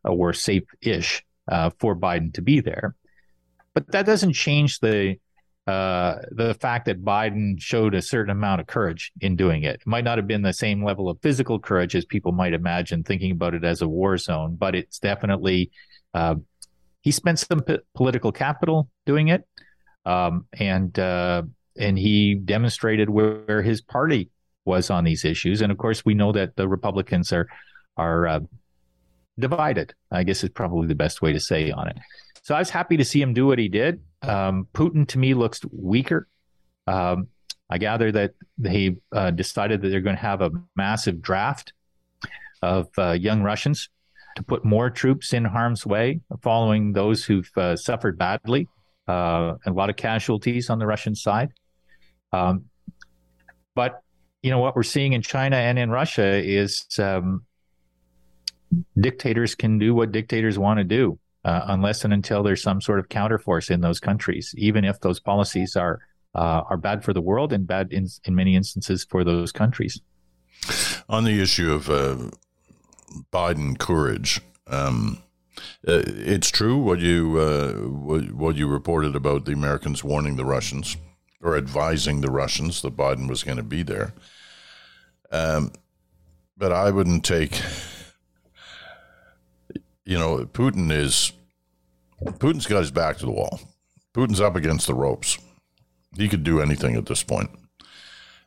[0.02, 2.94] or safe ish uh, for Biden to be there.
[3.74, 5.16] But that doesn't change the
[5.66, 9.76] uh, the fact that Biden showed a certain amount of courage in doing it.
[9.76, 13.04] It might not have been the same level of physical courage as people might imagine,
[13.04, 15.70] thinking about it as a war zone, but it's definitely
[16.14, 16.34] uh,
[17.02, 19.46] he spent some p- political capital doing it,
[20.04, 21.42] um, and uh,
[21.76, 24.30] and he demonstrated where, where, his party
[24.64, 25.60] was on these issues.
[25.62, 27.48] And of course, we know that the Republicans are
[27.96, 28.40] are uh,
[29.38, 29.94] divided.
[30.10, 31.96] I guess is probably the best way to say on it.
[32.42, 34.02] So I was happy to see him do what he did.
[34.22, 36.28] Um, Putin to me looks weaker.
[36.86, 37.28] Um,
[37.70, 41.72] I gather that they uh, decided that they're going to have a massive draft
[42.60, 43.88] of uh, young Russians
[44.36, 48.68] to put more troops in harm's way, following those who've uh, suffered badly,
[49.08, 51.52] uh, a lot of casualties on the Russian side.
[52.32, 52.64] Um,
[53.74, 54.02] but
[54.42, 57.44] you know what we're seeing in China and in Russia is um,
[58.98, 62.98] dictators can do what dictators want to do uh, unless and until there's some sort
[62.98, 66.00] of counterforce in those countries, even if those policies are
[66.34, 70.00] uh, are bad for the world and bad in, in many instances for those countries.
[71.08, 72.30] On the issue of uh,
[73.32, 75.18] Biden courage, um,
[75.86, 80.44] uh, it's true what you uh, what, what you reported about the Americans warning the
[80.44, 80.96] Russians
[81.42, 84.14] or advising the Russians that Biden was going to be there.
[85.30, 85.72] Um,
[86.56, 87.60] but I wouldn't take
[90.04, 91.32] you know, Putin is
[92.24, 93.60] Putin's got his back to the wall.
[94.14, 95.38] Putin's up against the ropes.
[96.16, 97.50] He could do anything at this point.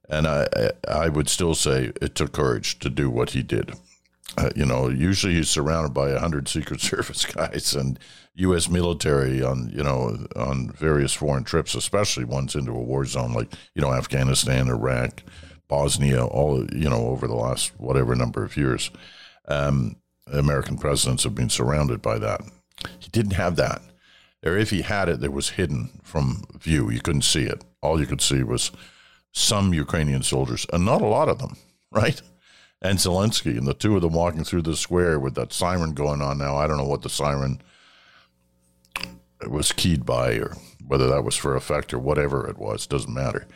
[0.09, 0.47] And I,
[0.87, 3.73] I would still say it took courage to do what he did.
[4.37, 7.99] Uh, you know, usually he's surrounded by a hundred Secret Service guys and
[8.35, 8.69] U.S.
[8.69, 13.51] military on, you know, on various foreign trips, especially ones into a war zone like,
[13.73, 15.23] you know, Afghanistan, Iraq,
[15.67, 18.91] Bosnia, all, you know, over the last whatever number of years.
[19.47, 19.95] Um,
[20.27, 22.41] American presidents have been surrounded by that.
[22.99, 23.81] He didn't have that.
[24.43, 26.89] Or if he had it, it was hidden from view.
[26.91, 27.63] You couldn't see it.
[27.81, 28.71] All you could see was
[29.31, 31.57] some Ukrainian soldiers, and not a lot of them,
[31.91, 32.21] right?
[32.81, 36.21] And Zelensky, and the two of them walking through the square with that siren going
[36.21, 36.55] on now.
[36.55, 37.61] I don't know what the siren
[39.47, 40.55] was keyed by, or
[40.85, 42.87] whether that was for effect or whatever it was.
[42.87, 43.47] Doesn't matter.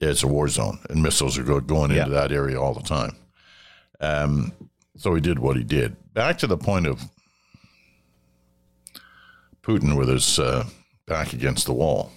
[0.00, 2.08] It's a war zone, and missiles are going into yeah.
[2.08, 3.16] that area all the time.
[4.00, 4.52] Um,
[4.96, 5.96] so he did what he did.
[6.12, 7.02] Back to the point of
[9.62, 10.64] Putin with his uh,
[11.06, 12.12] back against the wall.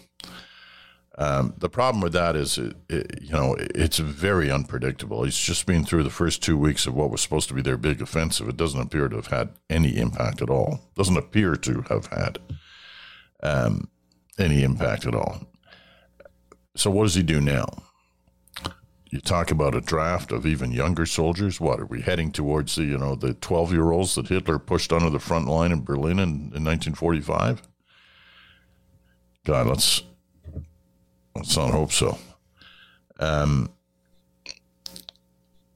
[1.17, 5.23] Um, the problem with that is, it, it, you know, it's very unpredictable.
[5.23, 7.75] He's just been through the first two weeks of what was supposed to be their
[7.75, 8.47] big offensive.
[8.47, 10.80] It doesn't appear to have had any impact at all.
[10.95, 12.38] Doesn't appear to have had
[13.43, 13.89] um,
[14.38, 15.41] any impact at all.
[16.77, 17.65] So what does he do now?
[19.10, 21.60] You talk about a draft of even younger soldiers.
[21.60, 22.76] What are we heading towards?
[22.76, 25.84] The you know the twelve year olds that Hitler pushed onto the front line in
[25.84, 27.64] Berlin in, in 1945.
[29.45, 30.03] God, let's
[31.36, 32.20] let's not hope so.
[33.20, 33.70] Um,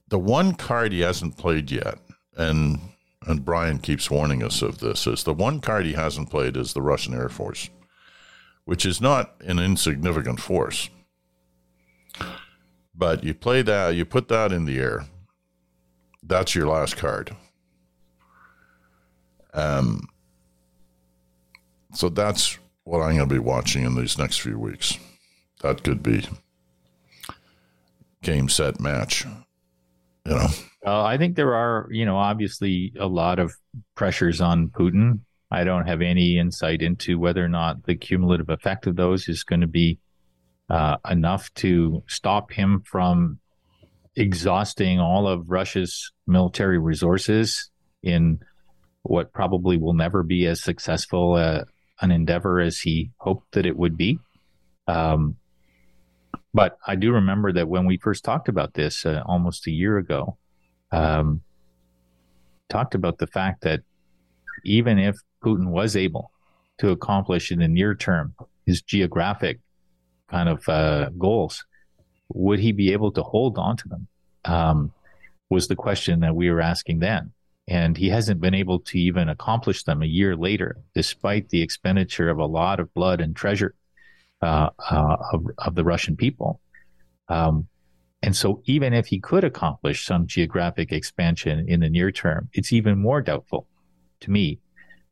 [0.08, 1.98] the one card he hasn't played yet,
[2.36, 2.78] and
[3.26, 6.72] and Brian keeps warning us of this, is the one card he hasn't played is
[6.72, 7.68] the Russian Air Force,
[8.64, 10.88] which is not an insignificant force.
[12.96, 15.06] But you play that, you put that in the air.
[16.22, 17.36] That's your last card.
[19.52, 20.08] Um,
[21.92, 24.98] so that's what I'm going to be watching in these next few weeks.
[25.62, 26.26] That could be
[28.22, 29.24] game, set, match.
[30.26, 30.48] You know,
[30.86, 33.52] uh, I think there are, you know, obviously a lot of
[33.94, 35.20] pressures on Putin.
[35.50, 39.44] I don't have any insight into whether or not the cumulative effect of those is
[39.44, 39.98] going to be
[40.70, 43.38] uh, enough to stop him from
[44.16, 47.70] exhausting all of Russia's military resources
[48.02, 48.38] in
[49.02, 51.64] what probably will never be as successful uh,
[52.00, 54.18] an endeavor as he hoped that it would be.
[54.86, 55.36] Um,
[56.52, 59.98] but I do remember that when we first talked about this uh, almost a year
[59.98, 60.38] ago,
[60.92, 61.42] um,
[62.68, 63.80] talked about the fact that
[64.64, 66.30] even if Putin was able
[66.78, 68.34] to accomplish in the near term
[68.66, 69.60] his geographic
[70.34, 71.64] kind of uh, goals,
[72.28, 74.08] would he be able to hold on to them?
[74.44, 74.92] Um,
[75.48, 77.32] was the question that we were asking then.
[77.68, 82.28] And he hasn't been able to even accomplish them a year later, despite the expenditure
[82.28, 83.74] of a lot of blood and treasure
[84.42, 86.60] uh, uh, of, of, the Russian people.
[87.28, 87.68] Um,
[88.20, 92.72] and so, even if he could accomplish some geographic expansion in the near term, it's
[92.72, 93.66] even more doubtful
[94.20, 94.58] to me,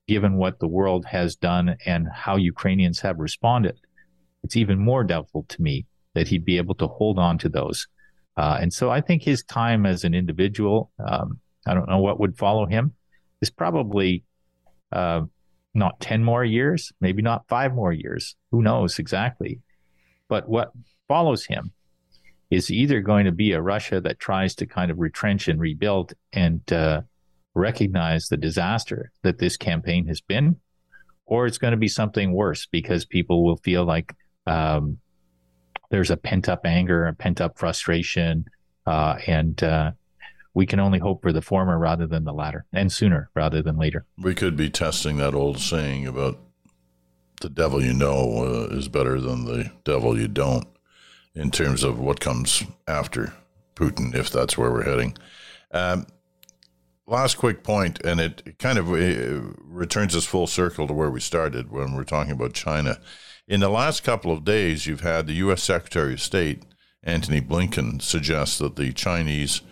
[0.08, 3.78] given what the world has done and how Ukrainians have responded
[4.42, 7.86] it's even more doubtful to me that he'd be able to hold on to those.
[8.36, 12.20] Uh, and so I think his time as an individual, um, I don't know what
[12.20, 12.94] would follow him,
[13.40, 14.24] is probably
[14.90, 15.22] uh,
[15.74, 18.36] not 10 more years, maybe not five more years.
[18.50, 19.60] Who knows exactly?
[20.28, 20.72] But what
[21.08, 21.72] follows him
[22.50, 26.12] is either going to be a Russia that tries to kind of retrench and rebuild
[26.32, 27.02] and uh,
[27.54, 30.56] recognize the disaster that this campaign has been,
[31.24, 34.14] or it's going to be something worse because people will feel like
[34.46, 34.98] um,
[35.90, 38.46] there's a pent up anger, a pent up frustration,
[38.86, 39.92] uh, and uh,
[40.54, 43.76] we can only hope for the former rather than the latter, and sooner rather than
[43.76, 44.06] later.
[44.18, 46.38] We could be testing that old saying about
[47.40, 50.66] the devil you know uh, is better than the devil you don't
[51.34, 53.32] in terms of what comes after
[53.74, 55.16] Putin, if that's where we're heading.
[55.72, 56.06] Um,
[57.06, 61.20] last quick point, and it kind of uh, returns us full circle to where we
[61.20, 62.98] started when we're talking about China.
[63.48, 65.62] In the last couple of days, you've had the U.S.
[65.62, 66.62] Secretary of State,
[67.02, 69.62] Antony Blinken, suggest that the Chinese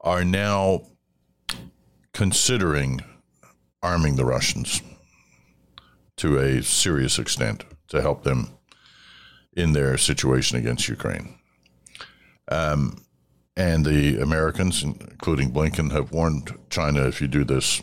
[0.00, 0.82] are now
[2.12, 3.00] considering
[3.82, 4.82] arming the Russians
[6.16, 8.50] to a serious extent to help them
[9.52, 11.38] in their situation against Ukraine.
[12.50, 13.04] Um,
[13.56, 17.82] and the Americans, including Blinken, have warned China if you do this,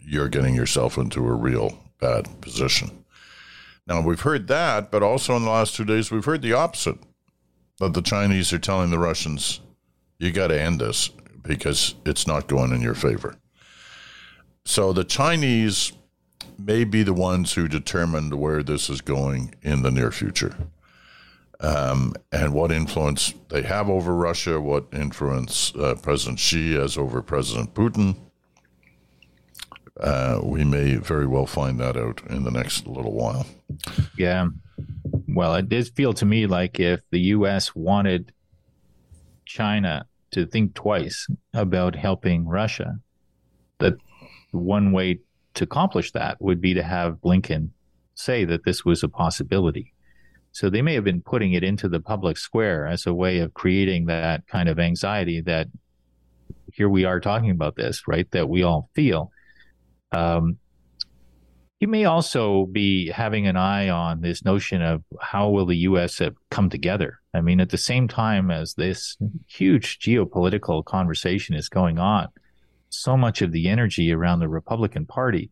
[0.00, 3.04] you're getting yourself into a real bad position.
[3.86, 6.98] Now, we've heard that, but also in the last two days, we've heard the opposite
[7.78, 9.60] that the Chinese are telling the Russians,
[10.18, 11.10] you got to end this
[11.42, 13.36] because it's not going in your favor.
[14.64, 15.92] So the Chinese
[16.58, 20.56] may be the ones who determined where this is going in the near future.
[21.60, 27.22] Um, and what influence they have over Russia, what influence uh, President Xi has over
[27.22, 28.16] President Putin.
[30.00, 33.46] Uh, we may very well find that out in the next little while.
[34.18, 34.48] Yeah.
[35.28, 37.74] Well, it did feel to me like if the U.S.
[37.74, 38.32] wanted
[39.46, 42.98] China to think twice about helping Russia,
[43.78, 43.94] that
[44.50, 45.20] one way
[45.54, 47.70] to accomplish that would be to have Blinken
[48.14, 49.92] say that this was a possibility.
[50.52, 53.52] So they may have been putting it into the public square as a way of
[53.54, 55.68] creating that kind of anxiety that
[56.72, 58.30] here we are talking about this, right?
[58.30, 59.30] That we all feel.
[60.12, 60.58] Um,
[61.80, 66.22] you may also be having an eye on this notion of how will the U.S.
[66.50, 67.20] come together.
[67.34, 72.28] I mean, at the same time as this huge geopolitical conversation is going on,
[72.88, 75.50] so much of the energy around the Republican Party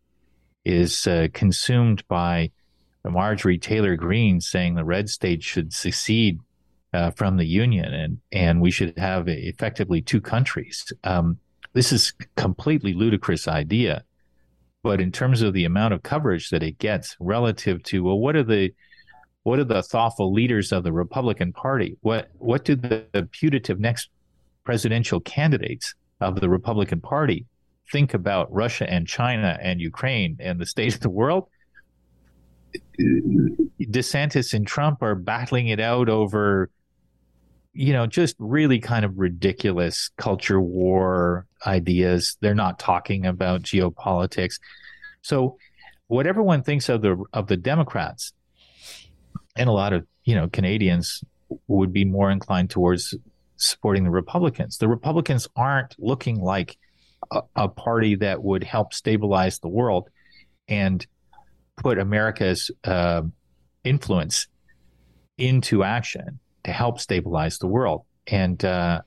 [0.64, 2.50] is uh, consumed by
[3.04, 6.38] Marjorie Taylor Greene saying the red states should secede
[6.94, 10.92] uh, from the union and and we should have effectively two countries.
[11.02, 11.38] Um,
[11.72, 14.04] this is completely ludicrous idea,
[14.84, 18.36] but in terms of the amount of coverage that it gets relative to well, what
[18.36, 18.70] are the
[19.42, 21.96] what are the thoughtful leaders of the Republican Party?
[22.02, 24.10] What what do the, the putative next
[24.62, 27.46] presidential candidates of the Republican Party
[27.90, 31.48] think about Russia and China and Ukraine and the state of the world,
[33.80, 36.70] DeSantis and Trump are battling it out over,
[37.74, 42.36] you know, just really kind of ridiculous culture war ideas.
[42.40, 44.60] They're not talking about geopolitics.
[45.22, 45.58] So,
[46.06, 48.32] what everyone thinks of the of the Democrats,
[49.56, 51.22] and a lot of you know Canadians
[51.66, 53.14] would be more inclined towards
[53.56, 54.78] supporting the Republicans.
[54.78, 56.78] The Republicans aren't looking like
[57.30, 60.08] a, a party that would help stabilize the world
[60.68, 61.04] and
[61.76, 63.22] put America's uh,
[63.82, 64.46] influence
[65.36, 68.04] into action to help stabilize the world.
[68.26, 69.02] And uh,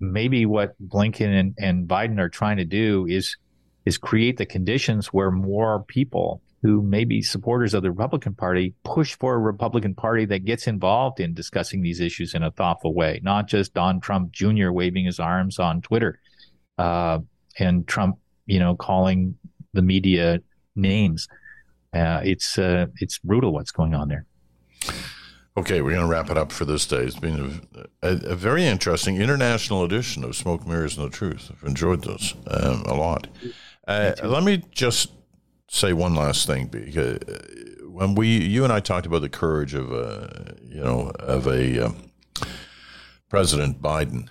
[0.00, 3.36] maybe what Blinken and, and Biden are trying to do is
[3.84, 8.74] is create the conditions where more people who may be supporters of the Republican Party
[8.84, 12.92] push for a Republican Party that gets involved in discussing these issues in a thoughtful
[12.92, 14.70] way, not just Don Trump Jr.
[14.72, 16.18] waving his arms on Twitter
[16.76, 17.20] uh,
[17.58, 19.38] and Trump, you know, calling
[19.72, 20.40] the media
[20.74, 21.28] names.
[21.94, 24.26] Uh, it's uh, it's brutal what's going on there.
[25.58, 26.98] Okay, we're going to wrap it up for this day.
[26.98, 31.50] It's been a, a, a, very interesting international edition of Smoke, Mirrors, and the Truth.
[31.50, 33.26] I've enjoyed this um, a lot.
[33.84, 35.10] Uh, let me just
[35.66, 39.74] say one last thing because uh, when we, you and I talked about the courage
[39.74, 42.12] of, a, you know, of a um,
[43.28, 44.28] President Biden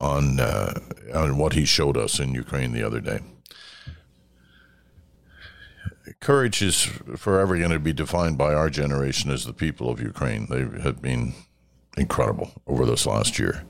[0.00, 0.78] on uh,
[1.12, 3.18] on what he showed us in Ukraine the other day.
[6.20, 6.82] Courage is
[7.16, 10.46] forever going to be defined by our generation as the people of Ukraine.
[10.48, 11.34] They have been
[11.96, 13.64] incredible over this last year,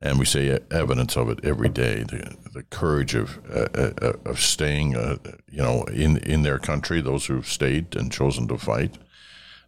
[0.00, 2.04] and we see evidence of it every day.
[2.04, 5.18] The, the courage of uh, uh of staying, uh,
[5.50, 7.00] you know, in in their country.
[7.00, 8.98] Those who've stayed and chosen to fight,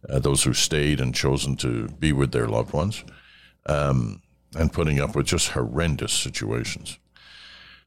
[0.09, 3.03] uh, those who stayed and chosen to be with their loved ones.
[3.65, 4.21] Um,
[4.53, 6.97] and putting up with just horrendous situations.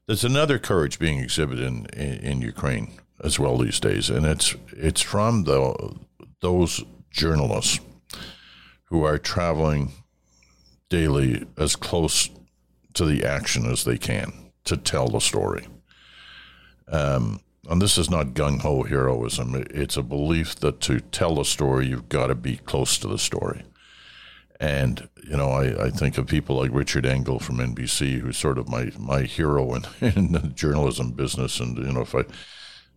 [0.07, 4.55] There's another courage being exhibited in, in, in Ukraine as well these days, and it's
[4.71, 5.95] it's from the
[6.41, 7.79] those journalists
[8.85, 9.91] who are traveling
[10.89, 12.29] daily as close
[12.93, 14.31] to the action as they can
[14.63, 15.67] to tell the story.
[16.91, 19.65] Um, and this is not gung ho heroism.
[19.71, 23.17] It's a belief that to tell a story, you've got to be close to the
[23.17, 23.63] story.
[24.59, 28.57] And, you know, I, I think of people like Richard Engel from NBC, who's sort
[28.57, 29.85] of my, my hero in,
[30.15, 31.59] in the journalism business.
[31.59, 32.23] And, you know, if I,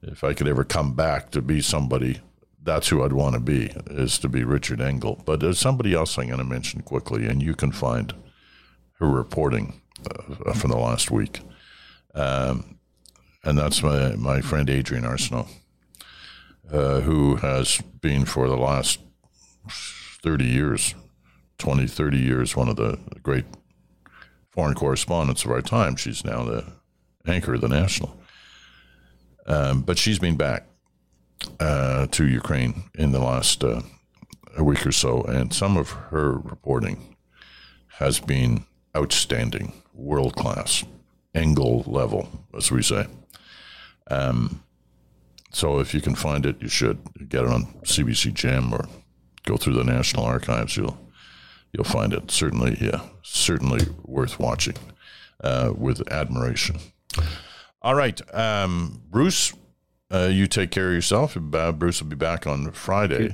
[0.03, 2.21] if I could ever come back to be somebody,
[2.63, 5.23] that's who I'd want to be, is to be Richard Engel.
[5.25, 8.15] But there's somebody else I'm going to mention quickly, and you can find
[8.99, 9.81] her reporting
[10.45, 11.41] uh, from the last week.
[12.15, 12.79] Um,
[13.45, 15.49] and that's my, my friend Adrienne Arsenault,
[16.73, 19.01] uh, who has been for the last
[20.23, 20.95] 30 years
[21.59, 23.45] 20, 30 years, one of the great
[24.51, 25.97] foreign correspondents of our time.
[25.97, 26.65] She's now the
[27.27, 28.19] anchor of the National.
[29.49, 30.67] Um, but she's been back
[31.59, 33.81] uh, to Ukraine in the last uh,
[34.57, 37.17] a week or so, and some of her reporting
[37.99, 38.65] has been
[38.97, 40.85] outstanding, world class,
[41.35, 43.07] Engel level, as we say.
[44.11, 44.63] Um,
[45.51, 48.87] so if you can find it, you should get it on CBC Gem or
[49.45, 50.77] go through the National Archives.
[50.77, 50.99] You'll
[51.73, 54.77] you'll find it certainly, yeah, certainly worth watching
[55.43, 56.79] uh, with admiration.
[57.81, 59.53] All right, um, Bruce,
[60.13, 61.37] uh, you take care of yourself.
[61.37, 63.33] Uh, Bruce will be back on Friday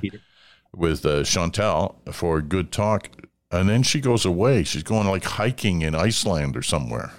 [0.75, 3.09] with uh, Chantal for a good talk,
[3.49, 4.63] and then she goes away.
[4.63, 7.11] She's going like hiking in Iceland or somewhere.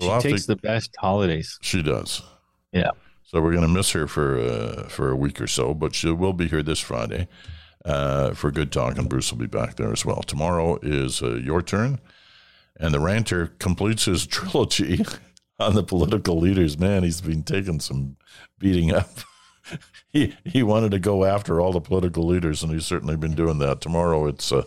[0.00, 1.58] So she takes to, the best holidays.
[1.62, 2.22] She does.
[2.72, 2.90] Yeah.
[3.22, 6.10] So we're going to miss her for uh, for a week or so, but she
[6.10, 7.28] will be here this Friday
[7.84, 10.22] uh, for good talk, and Bruce will be back there as well.
[10.22, 11.98] Tomorrow is uh, your turn,
[12.78, 15.02] and the ranter completes his trilogy
[15.58, 16.78] on the political leaders.
[16.78, 18.16] Man, he's been taking some
[18.58, 19.10] beating up.
[20.08, 23.58] he he wanted to go after all the political leaders, and he's certainly been doing
[23.58, 23.80] that.
[23.80, 24.64] Tomorrow it's uh,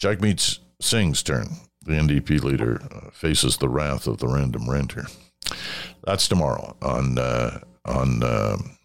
[0.00, 1.48] Jagmeet Singh's turn.
[1.84, 5.06] The NDP leader uh, faces the wrath of the random ranter.
[6.04, 8.22] That's tomorrow on uh, on.
[8.22, 8.78] Um,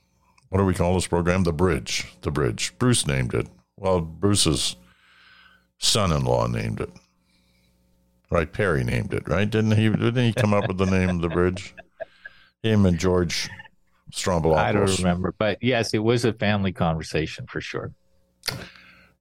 [0.49, 1.43] what do we call this program?
[1.43, 2.05] The Bridge.
[2.21, 2.73] The Bridge.
[2.79, 3.47] Bruce named it.
[3.75, 4.77] Well, Bruce's
[5.77, 6.89] son in law named it.
[8.29, 9.49] Right, Perry named it, right?
[9.49, 11.73] Didn't he didn't he come up with the name of the bridge?
[12.61, 13.49] Him and George
[14.11, 14.57] Stroumboulopoulos.
[14.57, 17.93] I don't remember, but yes, it was a family conversation for sure.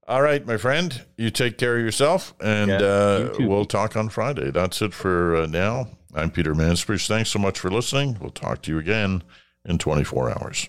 [0.08, 4.08] All right, my friend, you take care of yourself, and yeah, uh, we'll talk on
[4.08, 4.50] Friday.
[4.50, 5.88] That's it for uh, now.
[6.14, 7.06] I'm Peter Mansbridge.
[7.08, 8.16] Thanks so much for listening.
[8.20, 9.22] We'll talk to you again
[9.64, 10.68] in 24 hours.